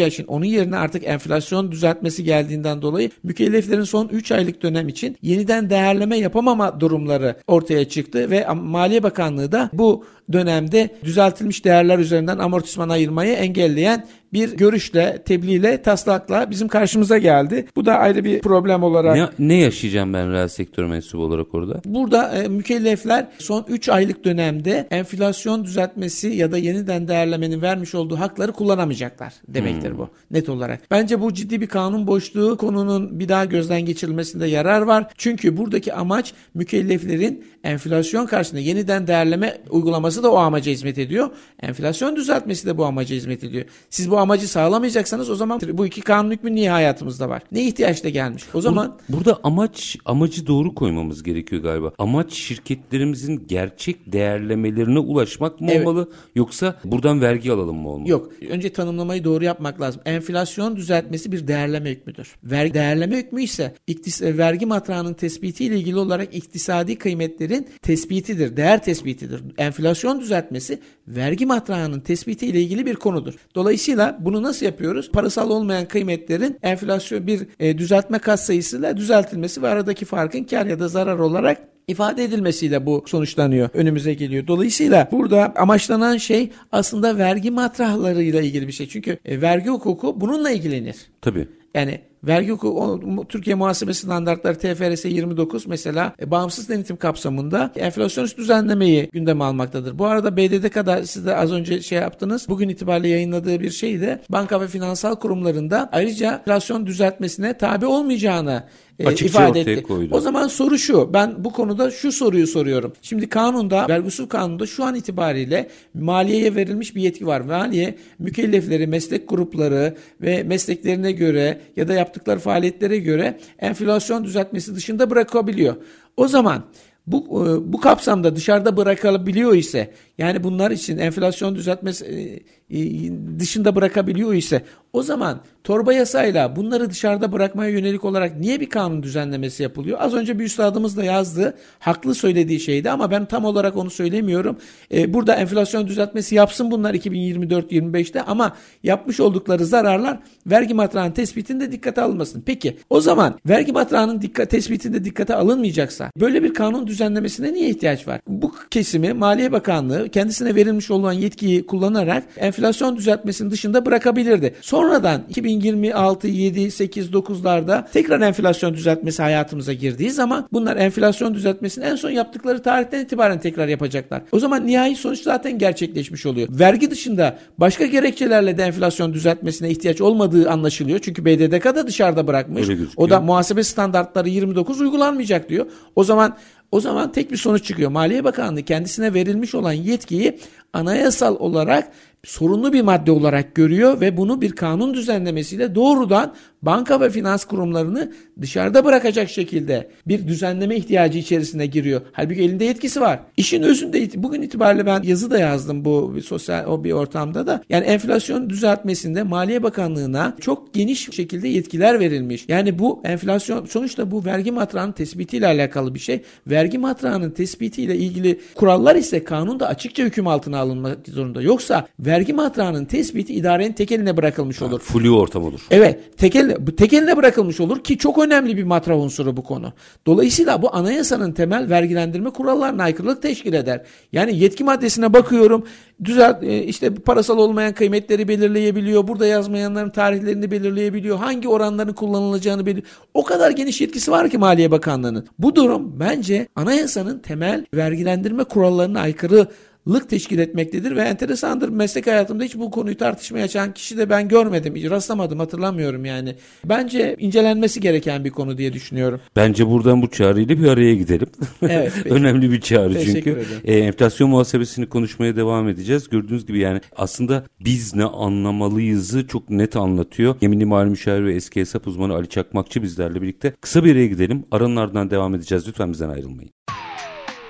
yapılamayacağı 0.02 0.08
için 0.08 0.26
onun 0.28 0.46
yerine 0.46 0.78
artık 0.78 1.04
enflasyon 1.08 1.72
düzeltmesi 1.72 2.24
geldiğinden 2.24 2.82
dolayı 2.82 3.10
mükelleflerin 3.24 3.84
son 3.84 4.08
3 4.08 4.32
aylık 4.32 4.62
dönem 4.64 4.88
için 4.88 5.18
yeniden 5.22 5.70
değerleme 5.70 6.18
yapamama 6.18 6.80
durumları 6.80 7.36
ortaya 7.48 7.90
çıktı 7.90 8.30
ve 8.30 8.48
Maliye 8.54 9.04
Bakanlığı 9.04 9.52
da 9.52 9.70
bu 9.74 10.06
dönemde 10.34 10.90
düzeltilmiş 11.04 11.66
değerler 11.66 12.00
üzerinden 12.00 12.38
amortisman 12.38 12.90
ayırmayı 12.90 13.34
engelleyen 13.34 14.06
bir 14.34 14.58
görüşle, 14.58 15.22
tebliğle, 15.26 15.82
taslakla 15.82 16.50
bizim 16.50 16.68
karşımıza 16.68 17.18
geldi. 17.18 17.68
Bu 17.76 17.86
da 17.86 17.98
ayrı 17.98 18.24
bir 18.24 18.42
problem 18.42 18.84
olarak. 18.84 19.40
Ne, 19.40 19.48
ne 19.48 19.56
yaşayacağım 19.56 20.14
ben 20.14 20.32
reel 20.32 20.48
sektör 20.48 20.86
mensubu 20.86 21.24
olarak 21.24 21.56
orada? 21.56 21.82
Burada 21.86 22.36
e, 22.36 22.48
mükellefler 22.48 23.28
son 23.40 23.66
3 23.70 23.90
aylık 23.90 24.26
dönemde 24.26 24.88
enflasyon 24.92 25.64
düzeltmesi 25.64 26.28
ya 26.28 26.52
da 26.52 26.58
yeniden 26.58 27.08
değerlemenin 27.08 27.62
vermiş 27.62 27.96
olduğu 27.96 28.20
hakları 28.20 28.52
kullanamayacaklar 28.52 29.34
demektir 29.48 29.90
hmm. 29.90 29.98
bu 29.98 30.10
net 30.32 30.50
olarak. 30.50 30.82
Bence 30.92 31.22
bu 31.22 31.34
ciddi 31.34 31.62
bir 31.62 31.68
kanun 31.68 32.08
boşluğu 32.08 32.58
konunun 32.58 33.20
bir 33.20 33.30
daha 33.30 33.46
gözden 33.46 33.82
geçirilmesinde 33.82 34.48
yarar 34.48 34.82
var. 34.82 35.08
Çünkü 35.18 35.58
buradaki 35.58 35.94
amaç 35.94 36.34
mükelleflerin 36.54 37.46
enflasyon 37.64 38.26
karşısında 38.26 38.60
yeniden 38.62 39.08
değerleme 39.08 39.58
uygulaması 39.70 40.21
da 40.24 40.32
o 40.32 40.36
amaca 40.36 40.72
hizmet 40.72 40.98
ediyor. 40.98 41.30
Enflasyon 41.62 42.16
düzeltmesi 42.16 42.68
de 42.68 42.78
bu 42.78 42.86
amaca 42.86 43.16
hizmet 43.16 43.44
ediyor. 43.44 43.66
Siz 43.90 44.12
bu 44.12 44.18
amacı 44.18 44.48
sağlamayacaksanız 44.48 45.30
o 45.30 45.36
zaman 45.36 45.62
bu 45.74 45.86
iki 45.86 46.02
kanun 46.02 46.32
hükmü 46.32 46.56
niye 46.56 46.72
hayatımızda 46.72 47.30
var? 47.30 47.42
Ne 47.52 47.64
ihtiyaç 47.68 48.04
da 48.04 48.10
gelmiş? 48.10 48.44
O 48.54 48.62
zaman 48.62 48.98
burada, 49.10 49.26
burada 49.26 49.40
amaç 49.44 49.98
amacı 50.06 50.48
doğru 50.48 50.76
koymamız 50.76 51.24
gerekiyor 51.24 51.62
galiba. 51.62 51.92
Amaç 51.98 52.34
şirketlerimizin 52.34 53.44
gerçek 53.48 54.12
değerlemelerine 54.12 55.00
ulaşmak 55.00 55.62
mı 55.62 55.68
evet. 55.72 55.88
olmalı 55.88 56.10
yoksa 56.36 56.76
buradan 56.84 57.22
vergi 57.22 57.52
alalım 57.52 57.78
mı 57.78 57.90
olmalı? 57.90 58.10
Yok. 58.10 58.32
Önce 58.50 58.74
tanımlamayı 58.74 59.24
doğru 59.24 59.44
yapmak 59.44 59.82
lazım. 59.82 60.02
Enflasyon 60.06 60.76
düzeltmesi 60.76 61.32
bir 61.32 61.48
değerleme 61.48 61.90
hükmüdür. 61.90 62.36
Vergi 62.44 62.74
değerleme 62.74 63.18
hükmü 63.18 63.44
ise 63.44 63.76
iktis 63.88 64.22
e, 64.22 64.38
vergi 64.38 64.66
matrağının 64.66 65.14
tespiti 65.14 65.66
ile 65.66 65.78
ilgili 65.78 65.98
olarak 65.98 66.36
iktisadi 66.36 66.98
kıymetlerin 66.98 67.68
tespitidir. 67.82 68.58
Değer 68.58 68.84
tespitidir. 68.84 69.42
Enflasyon 69.58 70.11
düzeltmesi 70.20 70.80
vergi 71.08 71.46
matrağının 71.46 72.00
tespiti 72.00 72.48
ile 72.48 72.62
ilgili 72.62 72.86
bir 72.86 72.96
konudur. 72.96 73.34
Dolayısıyla 73.56 74.18
bunu 74.20 74.44
nasıl 74.44 74.66
yapıyoruz? 74.66 75.12
Parasal 75.12 75.50
olmayan 75.50 75.88
kıymetlerin 75.88 76.58
enflasyon 76.64 77.28
bir 77.28 77.48
e, 77.60 77.78
düzeltme 77.78 78.20
kat 78.20 78.40
sayısıyla 78.40 78.98
düzeltilmesi 78.98 79.62
ve 79.62 79.68
aradaki 79.68 80.06
farkın 80.06 80.44
kar 80.44 80.66
ya 80.66 80.80
da 80.80 80.88
zarar 80.88 81.20
olarak 81.20 81.58
ifade 81.88 82.24
edilmesiyle 82.24 82.86
bu 82.86 83.04
sonuçlanıyor, 83.06 83.70
önümüze 83.74 84.14
geliyor. 84.14 84.48
Dolayısıyla 84.48 85.10
burada 85.12 85.54
amaçlanan 85.56 86.18
şey 86.18 86.52
aslında 86.72 87.18
vergi 87.18 87.52
matrahlarıyla 87.52 88.42
ilgili 88.42 88.68
bir 88.68 88.74
şey. 88.74 88.88
Çünkü 88.88 89.18
e, 89.26 89.42
vergi 89.42 89.70
hukuku 89.70 90.22
bununla 90.22 90.52
ilgilenir. 90.52 90.96
Tabii. 91.22 91.48
Yani 91.76 92.02
vergi 92.24 92.52
hukuku 92.52 93.26
Türkiye 93.30 93.56
Muhasebe 93.56 93.94
Standartları 93.94 94.58
TFRS 94.58 95.06
29 95.06 95.68
mesela 95.68 96.14
e, 96.20 96.32
bağımsız 96.32 96.70
denetim 96.70 96.98
kapsamında 96.98 97.72
enflasyonist 97.76 98.38
düzenlemeyi 98.38 99.10
gündeme 99.12 99.44
almaktadır. 99.44 100.00
Bu 100.00 100.06
arada 100.06 100.38
BDDK'da 100.38 101.06
siz 101.06 101.26
de 101.26 101.36
az 101.36 101.52
önce 101.52 101.82
şey 101.82 102.00
yaptınız. 102.00 102.50
Bugün 102.50 102.70
itibariyle 102.70 103.08
yayınladığı 103.08 103.60
bir 103.60 103.72
şey 103.72 104.02
de 104.02 104.22
banka 104.30 104.62
ve 104.62 104.68
finansal 104.68 105.16
kurumlarında 105.16 105.90
ayrıca 105.92 106.34
enflasyon 106.34 106.86
düzeltmesine 106.86 107.58
tabi 107.58 107.86
olmayacağını 107.86 108.64
e, 109.00 109.14
ifade 109.14 109.62
etti. 109.62 109.84
Koydu. 109.84 110.16
O 110.16 110.20
zaman 110.20 110.48
soru 110.48 110.78
şu. 110.78 111.14
Ben 111.14 111.44
bu 111.44 111.54
konuda 111.54 111.92
şu 111.92 112.12
soruyu 112.12 112.48
soruyorum. 112.48 112.94
Şimdi 113.02 113.30
kanunda, 113.30 113.88
vergi 113.90 114.08
usul 114.08 114.28
kanununda 114.28 114.68
şu 114.68 114.84
an 114.84 114.96
itibariyle 114.96 115.70
maliyeye 115.94 116.56
verilmiş 116.56 116.96
bir 116.96 117.02
yetki 117.02 117.28
var. 117.28 117.42
Maliye 117.42 117.96
mükellefleri, 118.20 118.88
meslek 118.88 119.30
grupları 119.30 119.96
ve 120.22 120.44
mesleklerine 120.44 121.12
göre 121.12 121.62
ya 121.76 121.88
da 121.88 121.94
yaptıkları 121.94 122.40
faaliyetlere 122.40 122.98
göre 122.98 123.40
enflasyon 123.60 124.24
düzeltmesi 124.24 124.76
dışında 124.76 125.10
bırakabiliyor. 125.10 125.76
O 126.18 126.28
zaman 126.28 126.64
bu 127.08 127.48
e, 127.48 127.74
bu 127.74 127.80
kapsamda 127.80 128.36
dışarıda 128.36 128.78
bırakabiliyor 128.78 129.54
ise 129.54 129.94
yani 130.22 130.44
bunlar 130.44 130.72
için 130.72 130.98
enflasyon 130.98 131.56
düzeltmesi 131.56 132.06
e, 132.06 132.80
e, 132.80 133.12
dışında 133.40 133.76
bırakabiliyor 133.76 134.34
ise 134.34 134.64
o 134.94 135.04
zaman 135.04 135.42
torba 135.64 135.94
yasayla 135.94 136.56
bunları 136.56 136.90
dışarıda 136.90 137.32
bırakmaya 137.32 137.72
yönelik 137.72 138.06
olarak 138.06 138.40
niye 138.40 138.60
bir 138.60 138.70
kanun 138.70 139.04
düzenlemesi 139.04 139.64
yapılıyor? 139.64 139.98
Az 140.02 140.14
önce 140.14 140.40
bir 140.40 140.44
üstadımız 140.44 140.98
da 140.98 141.04
yazdı. 141.04 141.58
Haklı 141.80 142.16
söylediği 142.16 142.60
şeydi 142.60 142.90
ama 142.90 143.12
ben 143.12 143.26
tam 143.26 143.46
olarak 143.46 143.78
onu 143.78 143.90
söylemiyorum. 143.90 144.58
Ee, 144.94 145.14
burada 145.14 145.36
enflasyon 145.36 145.88
düzeltmesi 145.88 146.36
yapsın 146.36 146.72
bunlar 146.72 146.94
2024-25'te 146.94 148.22
ama 148.22 148.56
yapmış 148.84 149.20
oldukları 149.20 149.66
zararlar 149.66 150.20
vergi 150.48 150.74
matrağının 150.74 151.12
tespitinde 151.12 151.72
dikkate 151.72 152.02
alınmasın. 152.02 152.44
Peki 152.46 152.78
o 152.90 153.02
zaman 153.02 153.40
vergi 153.50 153.72
matrağının 153.72 154.22
dikkat, 154.22 154.50
tespitinde 154.50 155.04
dikkate 155.04 155.36
alınmayacaksa 155.36 156.12
böyle 156.18 156.44
bir 156.44 156.54
kanun 156.54 156.88
düzenlemesine 156.88 157.54
niye 157.54 157.70
ihtiyaç 157.70 158.08
var? 158.08 158.22
Bu 158.28 158.56
kesimi 158.72 159.14
Maliye 159.14 159.52
Bakanlığı 159.52 160.10
kendisine 160.12 160.56
verilmiş 160.56 160.92
olan 160.92 161.14
yetkiyi 161.14 161.66
kullanarak 161.66 162.24
enflasyon 162.38 162.98
düzeltmesinin 162.98 163.52
dışında 163.52 163.86
bırakabilirdi. 163.86 164.56
Sonradan 164.62 165.24
2026, 165.30 166.28
7, 166.28 166.72
8, 166.72 167.10
9'larda 167.10 167.92
tekrar 167.94 168.22
enflasyon 168.22 168.74
düzeltmesi 168.74 169.22
hayatımıza 169.22 169.74
girdiği 169.74 170.12
zaman 170.12 170.48
bunlar 170.54 170.78
enflasyon 170.78 171.34
düzeltmesini 171.34 171.86
en 171.86 171.96
son 171.96 172.10
yaptıkları 172.10 172.62
tarihten 172.62 173.04
itibaren 173.04 173.40
tekrar 173.40 173.68
yapacaklar. 173.68 174.22
O 174.32 174.40
zaman 174.40 174.68
nihai 174.68 174.96
sonuç 174.96 175.22
zaten 175.24 175.58
gerçekleşmiş 175.58 176.26
oluyor. 176.26 176.48
Vergi 176.52 176.92
dışında 176.92 177.38
başka 177.58 177.86
gerekçelerle 177.86 178.58
de 178.58 178.64
enflasyon 178.64 179.14
düzeltmesine 179.14 179.70
ihtiyaç 179.70 180.02
olmadığı 180.02 180.50
anlaşılıyor. 180.50 181.00
Çünkü 181.00 181.26
BDDK 181.26 181.66
da 181.66 181.88
dışarıda 181.88 182.28
bırakmış. 182.28 182.68
O 182.98 183.10
da 183.10 183.22
muhasebe 183.22 183.64
standartları 183.64 184.30
29 184.30 184.82
uygulanmayacak 184.82 185.50
diyor. 185.50 185.66
O 185.96 186.04
zaman 186.04 186.38
o 186.72 186.80
zaman 186.80 187.12
tek 187.12 187.32
bir 187.32 187.38
sonuç 187.38 187.66
çıkıyor. 187.66 187.92
Maliye 187.92 188.24
Bakanlığı 188.24 188.64
kendisine 188.64 189.14
verilmiş 189.14 189.56
olan 189.56 189.74
yetkiyi 189.74 190.40
anayasal 190.74 191.36
olarak 191.36 191.92
sorunlu 192.24 192.74
bir 192.74 192.82
madde 192.82 193.12
olarak 193.12 193.56
görüyor 193.56 194.02
ve 194.02 194.18
bunu 194.18 194.42
bir 194.42 194.52
kanun 194.52 194.94
düzenlemesiyle 194.94 195.76
doğrudan 195.76 196.34
banka 196.62 197.02
ve 197.02 197.10
finans 197.10 197.46
kurumlarını 197.46 198.12
dışarıda 198.42 198.86
bırakacak 198.86 199.30
şekilde 199.30 199.90
bir 200.08 200.28
düzenleme 200.28 200.76
ihtiyacı 200.76 201.18
içerisine 201.20 201.66
giriyor. 201.66 202.02
Halbuki 202.12 202.42
elinde 202.42 202.66
yetkisi 202.66 203.02
var. 203.02 203.20
İşin 203.38 203.64
özünde 203.64 204.24
bugün 204.24 204.42
itibariyle 204.42 204.86
ben 204.86 205.02
yazı 205.04 205.32
da 205.32 205.40
yazdım 205.40 205.86
bu 205.86 206.16
bir 206.16 206.22
sosyal 206.22 206.66
o 206.66 206.84
bir 206.84 206.92
ortamda 206.92 207.48
da. 207.48 207.64
Yani 207.70 207.86
enflasyon 207.86 208.50
düzeltmesinde 208.50 209.24
Maliye 209.24 209.64
Bakanlığı'na 209.64 210.36
çok 210.42 210.74
geniş 210.74 211.10
şekilde 211.12 211.48
yetkiler 211.48 212.00
verilmiş. 212.00 212.46
Yani 212.48 212.80
bu 212.80 213.02
enflasyon 213.04 213.66
sonuçta 213.66 214.12
bu 214.12 214.26
vergi 214.26 214.52
matrağının 214.52 214.92
tespitiyle 214.92 215.48
alakalı 215.48 215.96
bir 215.96 216.00
şey. 216.00 216.22
Vergi 216.48 216.78
matrağının 216.78 217.32
tespitiyle 217.32 217.96
ilgili 217.96 218.40
kurallar 218.56 218.96
ise 218.96 219.24
kanunda 219.24 219.68
açıkça 219.68 220.04
hüküm 220.04 220.28
altına 220.28 220.58
alınmak 220.62 220.98
zorunda. 221.08 221.42
Yoksa 221.42 221.88
vergi 222.00 222.34
matrağının 222.34 222.86
tespiti 222.86 223.34
idarenin 223.34 223.74
tek 223.74 223.92
eline 223.92 224.18
bırakılmış 224.18 224.62
olur. 224.62 224.80
Flu 224.80 225.20
ortam 225.20 225.44
olur. 225.44 225.62
Evet, 225.72 226.18
tek, 226.18 226.36
el, 226.36 226.56
tek 226.78 226.94
eline 226.94 227.18
bırakılmış 227.18 227.60
olur 227.60 227.84
ki 227.84 227.98
çok 227.98 228.18
önemli 228.18 228.58
bir 228.58 228.64
matrah 228.64 228.98
unsuru 228.98 229.38
bu 229.38 229.44
konu. 229.44 229.74
Dolayısıyla 230.06 230.62
bu 230.62 230.76
anayasanın 230.76 231.32
temel 231.32 231.70
vergilendirme 231.70 232.30
kurallarına 232.30 232.84
aykırılık 232.84 233.22
teşkil 233.22 233.54
eder. 233.54 233.82
Yani 234.12 234.38
yetki 234.38 234.64
maddesine 234.64 235.14
bakıyorum, 235.14 235.66
düzelt 236.04 236.44
e, 236.44 236.64
işte 236.64 236.94
parasal 236.94 237.38
olmayan 237.38 237.74
kıymetleri 237.74 238.28
belirleyebiliyor. 238.28 239.08
Burada 239.08 239.26
yazmayanların 239.26 239.90
tarihlerini 239.90 240.52
belirleyebiliyor. 240.52 241.18
Hangi 241.18 241.48
oranların 241.48 241.94
kullanılacağını 241.94 242.66
belirliyor. 242.66 242.88
O 243.14 243.24
kadar 243.24 243.52
geniş 243.52 243.82
yetkisi 243.82 244.12
var 244.12 244.30
ki 244.30 244.38
Maliye 244.38 244.72
Bakanlığı'nın. 244.72 245.28
Bu 245.40 245.56
durum 245.56 246.00
bence 246.00 246.48
anayasanın 246.56 247.20
temel 247.20 247.66
vergilendirme 247.74 248.44
kurallarına 248.44 249.00
aykırı 249.02 249.48
lık 249.88 250.10
teşkil 250.10 250.40
etmektedir 250.40 250.96
ve 250.96 251.02
enteresandır. 251.02 251.70
Meslek 251.70 252.08
hayatımda 252.08 252.44
hiç 252.44 252.56
bu 252.56 252.72
konuyu 252.72 252.98
tartışmaya 252.98 253.44
açan 253.44 253.74
kişi 253.74 253.98
de 253.98 254.10
ben 254.10 254.28
görmedim. 254.28 254.76
Hiç 254.76 254.90
rastlamadım 254.90 255.40
hatırlamıyorum 255.40 256.06
yani. 256.06 256.36
Bence 256.66 257.16
incelenmesi 257.20 257.80
gereken 257.82 258.26
bir 258.26 258.30
konu 258.30 258.58
diye 258.58 258.74
düşünüyorum. 258.74 259.22
Bence 259.36 259.68
buradan 259.68 260.02
bu 260.02 260.10
çağrıyla 260.12 260.58
bir 260.58 260.68
araya 260.68 260.96
gidelim. 260.96 261.28
Evet. 261.62 261.94
Önemli 262.06 262.52
bir 262.52 262.62
çağrı 262.62 262.94
Teşekkür 262.94 263.14
çünkü. 263.14 263.30
ederim. 263.30 263.62
E, 263.64 263.78
enflasyon 263.78 264.30
muhasebesini 264.30 264.90
konuşmaya 264.90 265.36
devam 265.36 265.70
edeceğiz. 265.70 266.10
Gördüğünüz 266.10 266.46
gibi 266.46 266.60
yani 266.60 266.82
aslında 266.96 267.44
biz 267.60 267.96
ne 267.96 268.04
anlamalıyızı 268.06 269.28
çok 269.28 269.50
net 269.50 269.76
anlatıyor. 269.76 270.36
Yeminli 270.42 270.66
Mali 270.66 270.90
Müşavir 270.90 271.26
ve 271.26 271.36
eski 271.36 271.60
hesap 271.60 271.88
uzmanı 271.88 272.14
Ali 272.14 272.30
Çakmakçı 272.30 272.84
bizlerle 272.84 273.22
birlikte. 273.22 273.54
Kısa 273.62 273.84
bir 273.84 273.92
araya 273.92 274.08
gidelim. 274.08 274.46
Aranın 274.52 274.76
ardından 274.76 275.10
devam 275.10 275.36
edeceğiz. 275.36 275.68
Lütfen 275.68 275.92
bizden 275.92 276.10
ayrılmayın. 276.10 276.52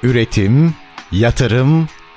Üretim, 0.03 0.73
yatırım, 1.11 1.87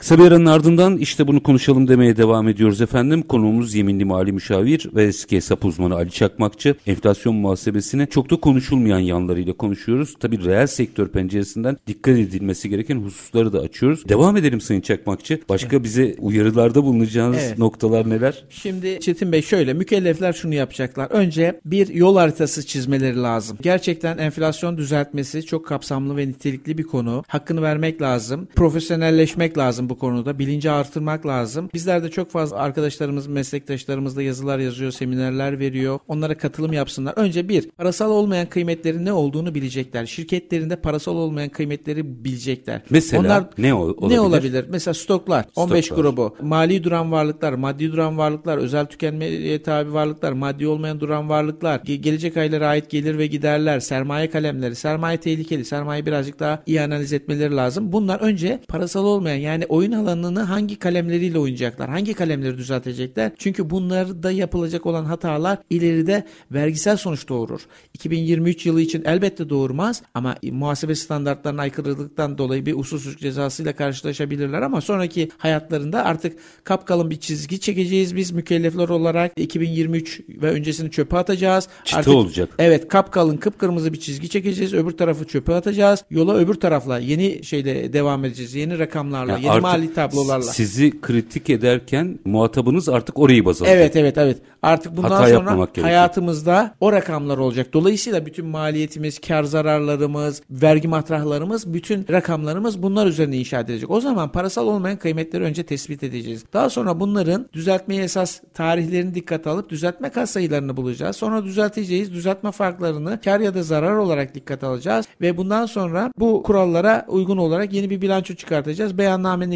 Kısa 0.00 0.18
bir 0.18 0.24
aranın 0.24 0.46
ardından 0.46 0.96
işte 0.96 1.26
bunu 1.26 1.42
konuşalım 1.42 1.88
demeye 1.88 2.16
devam 2.16 2.48
ediyoruz 2.48 2.80
efendim. 2.80 3.22
Konuğumuz 3.22 3.74
yeminli 3.74 4.04
mali 4.04 4.32
müşavir 4.32 4.90
ve 4.94 5.04
eski 5.04 5.36
hesap 5.36 5.64
uzmanı 5.64 5.94
Ali 5.94 6.10
Çakmakçı. 6.10 6.74
Enflasyon 6.86 7.34
muhasebesini 7.34 8.06
çok 8.10 8.30
da 8.30 8.36
konuşulmayan 8.36 8.98
yanlarıyla 8.98 9.52
konuşuyoruz. 9.52 10.14
Tabii 10.20 10.44
reel 10.44 10.66
sektör 10.66 11.08
penceresinden 11.08 11.76
dikkat 11.86 12.18
edilmesi 12.18 12.68
gereken 12.68 12.96
hususları 12.96 13.52
da 13.52 13.58
açıyoruz. 13.58 14.08
Devam 14.08 14.36
edelim 14.36 14.60
Sayın 14.60 14.80
Çakmakçı. 14.80 15.40
Başka 15.48 15.84
bize 15.84 16.16
uyarılarda 16.18 16.84
bulunacağınız 16.84 17.38
Evet. 17.42 17.58
noktalar 17.58 18.10
neler? 18.10 18.44
Şimdi 18.50 19.00
Çetin 19.00 19.32
Bey 19.32 19.42
şöyle 19.42 19.72
mükellefler 19.72 20.32
şunu 20.32 20.54
yapacaklar. 20.54 21.10
Önce 21.10 21.60
bir 21.64 21.88
yol 21.88 22.16
haritası 22.16 22.66
çizmeleri 22.66 23.22
lazım. 23.22 23.58
Gerçekten 23.62 24.18
enflasyon 24.18 24.76
düzeltmesi 24.76 25.42
çok 25.42 25.66
kapsamlı 25.66 26.16
ve 26.16 26.28
nitelikli 26.28 26.78
bir 26.78 26.84
konu. 26.84 27.24
Hakkını 27.28 27.62
vermek 27.62 28.02
lazım. 28.02 28.48
Profesyonelleşmek 28.56 29.58
lazım 29.58 29.89
bu 29.90 29.98
konuda. 29.98 30.38
Bilinci 30.38 30.70
artırmak 30.70 31.26
lazım. 31.26 31.70
Bizler 31.74 32.02
de 32.02 32.10
çok 32.10 32.30
fazla 32.30 32.56
arkadaşlarımız, 32.56 33.26
meslektaşlarımız 33.26 34.16
da 34.16 34.22
yazılar 34.22 34.58
yazıyor, 34.58 34.90
seminerler 34.92 35.58
veriyor. 35.58 35.98
Onlara 36.08 36.38
katılım 36.38 36.72
yapsınlar. 36.72 37.12
Önce 37.16 37.48
bir, 37.48 37.70
parasal 37.70 38.10
olmayan 38.10 38.46
kıymetlerin 38.46 39.04
ne 39.04 39.12
olduğunu 39.12 39.54
bilecekler. 39.54 40.06
Şirketlerinde 40.06 40.76
parasal 40.76 41.16
olmayan 41.16 41.48
kıymetleri 41.48 42.24
bilecekler. 42.24 42.82
Mesela 42.90 43.48
ne 43.58 43.74
o- 43.74 43.78
olabilir? 43.78 44.16
Ne 44.16 44.20
olabilir? 44.20 44.64
Mesela 44.68 44.94
stoklar, 44.94 45.44
15 45.56 45.84
Stoklar. 45.84 46.02
grubu, 46.04 46.36
mali 46.42 46.84
duran 46.84 47.12
varlıklar, 47.12 47.52
maddi 47.52 47.92
duran 47.92 48.18
varlıklar, 48.18 48.58
özel 48.58 48.86
tükenmeye 48.86 49.62
tabi 49.62 49.92
varlıklar, 49.92 50.32
maddi 50.32 50.66
olmayan 50.66 51.00
duran 51.00 51.28
varlıklar, 51.28 51.78
ge- 51.78 51.94
gelecek 51.94 52.36
aylara 52.36 52.68
ait 52.68 52.90
gelir 52.90 53.18
ve 53.18 53.26
giderler, 53.26 53.80
sermaye 53.80 54.30
kalemleri, 54.30 54.74
sermaye 54.74 55.16
tehlikeli, 55.16 55.64
sermaye 55.64 56.06
birazcık 56.06 56.40
daha 56.40 56.62
iyi 56.66 56.80
analiz 56.82 57.12
etmeleri 57.12 57.56
lazım. 57.56 57.92
Bunlar 57.92 58.20
önce 58.20 58.60
parasal 58.68 59.04
olmayan 59.04 59.36
yani 59.36 59.64
oyun 59.80 59.92
alanını 59.92 60.40
hangi 60.40 60.78
kalemleriyle 60.78 61.38
oynayacaklar, 61.38 61.88
hangi 61.88 62.14
kalemleri 62.14 62.58
düzeltecekler? 62.58 63.32
Çünkü 63.38 63.70
bunlarda 63.70 64.30
yapılacak 64.30 64.86
olan 64.86 65.04
hatalar 65.04 65.58
ileride 65.70 66.24
vergisel 66.52 66.96
sonuç 66.96 67.28
doğurur. 67.28 67.60
2023 67.94 68.66
yılı 68.66 68.80
için 68.80 69.02
elbette 69.04 69.48
doğurmaz 69.48 70.02
ama 70.14 70.36
muhasebe 70.50 70.94
standartlarına 70.94 71.60
aykırılıktan 71.62 72.38
dolayı 72.38 72.66
bir 72.66 72.74
usulsüzlük 72.74 73.20
cezasıyla 73.20 73.72
karşılaşabilirler 73.72 74.62
ama 74.62 74.80
sonraki 74.80 75.28
hayatlarında 75.38 76.04
artık 76.04 76.38
kapkalın 76.64 77.10
bir 77.10 77.20
çizgi 77.20 77.60
çekeceğiz 77.60 78.16
biz 78.16 78.30
mükellefler 78.30 78.88
olarak 78.88 79.32
2023 79.36 80.20
ve 80.28 80.50
öncesini 80.50 80.90
çöpe 80.90 81.18
atacağız. 81.18 81.68
Çıtı 81.84 81.98
Artık- 81.98 82.14
olacak. 82.14 82.48
Evet 82.58 82.88
kapkalın 82.88 83.36
kıpkırmızı 83.36 83.92
bir 83.92 84.00
çizgi 84.00 84.28
çekeceğiz. 84.28 84.74
Öbür 84.74 84.90
tarafı 84.90 85.24
çöpe 85.24 85.54
atacağız. 85.54 86.04
Yola 86.10 86.34
öbür 86.36 86.54
tarafla 86.54 86.98
yeni 86.98 87.44
şeyle 87.44 87.92
devam 87.92 88.24
edeceğiz. 88.24 88.54
Yeni 88.54 88.78
rakamlarla, 88.78 89.32
Yani 89.32 89.44
yeni 89.44 89.52
artık 89.52 89.69
mali 89.72 89.94
tablolarla. 89.94 90.42
Sizi 90.42 91.00
kritik 91.00 91.50
ederken 91.50 92.18
muhatabınız 92.24 92.88
artık 92.88 93.18
orayı 93.18 93.44
baz 93.44 93.62
alacak. 93.62 93.76
Evet 93.76 93.96
evet 93.96 94.18
evet. 94.18 94.38
Artık 94.62 94.96
bundan 94.96 95.10
Hata 95.10 95.22
sonra 95.22 95.30
yapmamak 95.30 95.68
gerekiyor. 95.68 95.86
hayatımızda 95.86 96.74
o 96.80 96.92
rakamlar 96.92 97.38
olacak. 97.38 97.72
Dolayısıyla 97.72 98.26
bütün 98.26 98.46
maliyetimiz, 98.46 99.18
kar 99.18 99.44
zararlarımız, 99.44 100.42
vergi 100.50 100.88
matrahlarımız, 100.88 101.74
bütün 101.74 102.06
rakamlarımız 102.10 102.82
bunlar 102.82 103.06
üzerine 103.06 103.36
inşa 103.36 103.60
edilecek. 103.60 103.90
O 103.90 104.00
zaman 104.00 104.32
parasal 104.32 104.66
olmayan 104.66 104.96
kıymetleri 104.96 105.44
önce 105.44 105.62
tespit 105.62 106.02
edeceğiz. 106.02 106.44
Daha 106.52 106.70
sonra 106.70 107.00
bunların 107.00 107.46
düzeltmeye 107.52 108.02
esas 108.02 108.40
tarihlerini 108.54 109.14
dikkate 109.14 109.50
alıp 109.50 109.70
düzeltme 109.70 110.10
sayılarını 110.26 110.76
bulacağız. 110.76 111.16
Sonra 111.16 111.44
düzelteceğiz. 111.44 112.12
Düzeltme 112.12 112.52
farklarını 112.52 113.20
kar 113.24 113.40
ya 113.40 113.54
da 113.54 113.62
zarar 113.62 113.96
olarak 113.96 114.34
dikkate 114.34 114.66
alacağız 114.66 115.06
ve 115.20 115.36
bundan 115.36 115.66
sonra 115.66 116.12
bu 116.18 116.42
kurallara 116.42 117.04
uygun 117.08 117.36
olarak 117.36 117.72
yeni 117.72 117.90
bir 117.90 118.02
bilanço 118.02 118.34
çıkartacağız. 118.34 118.98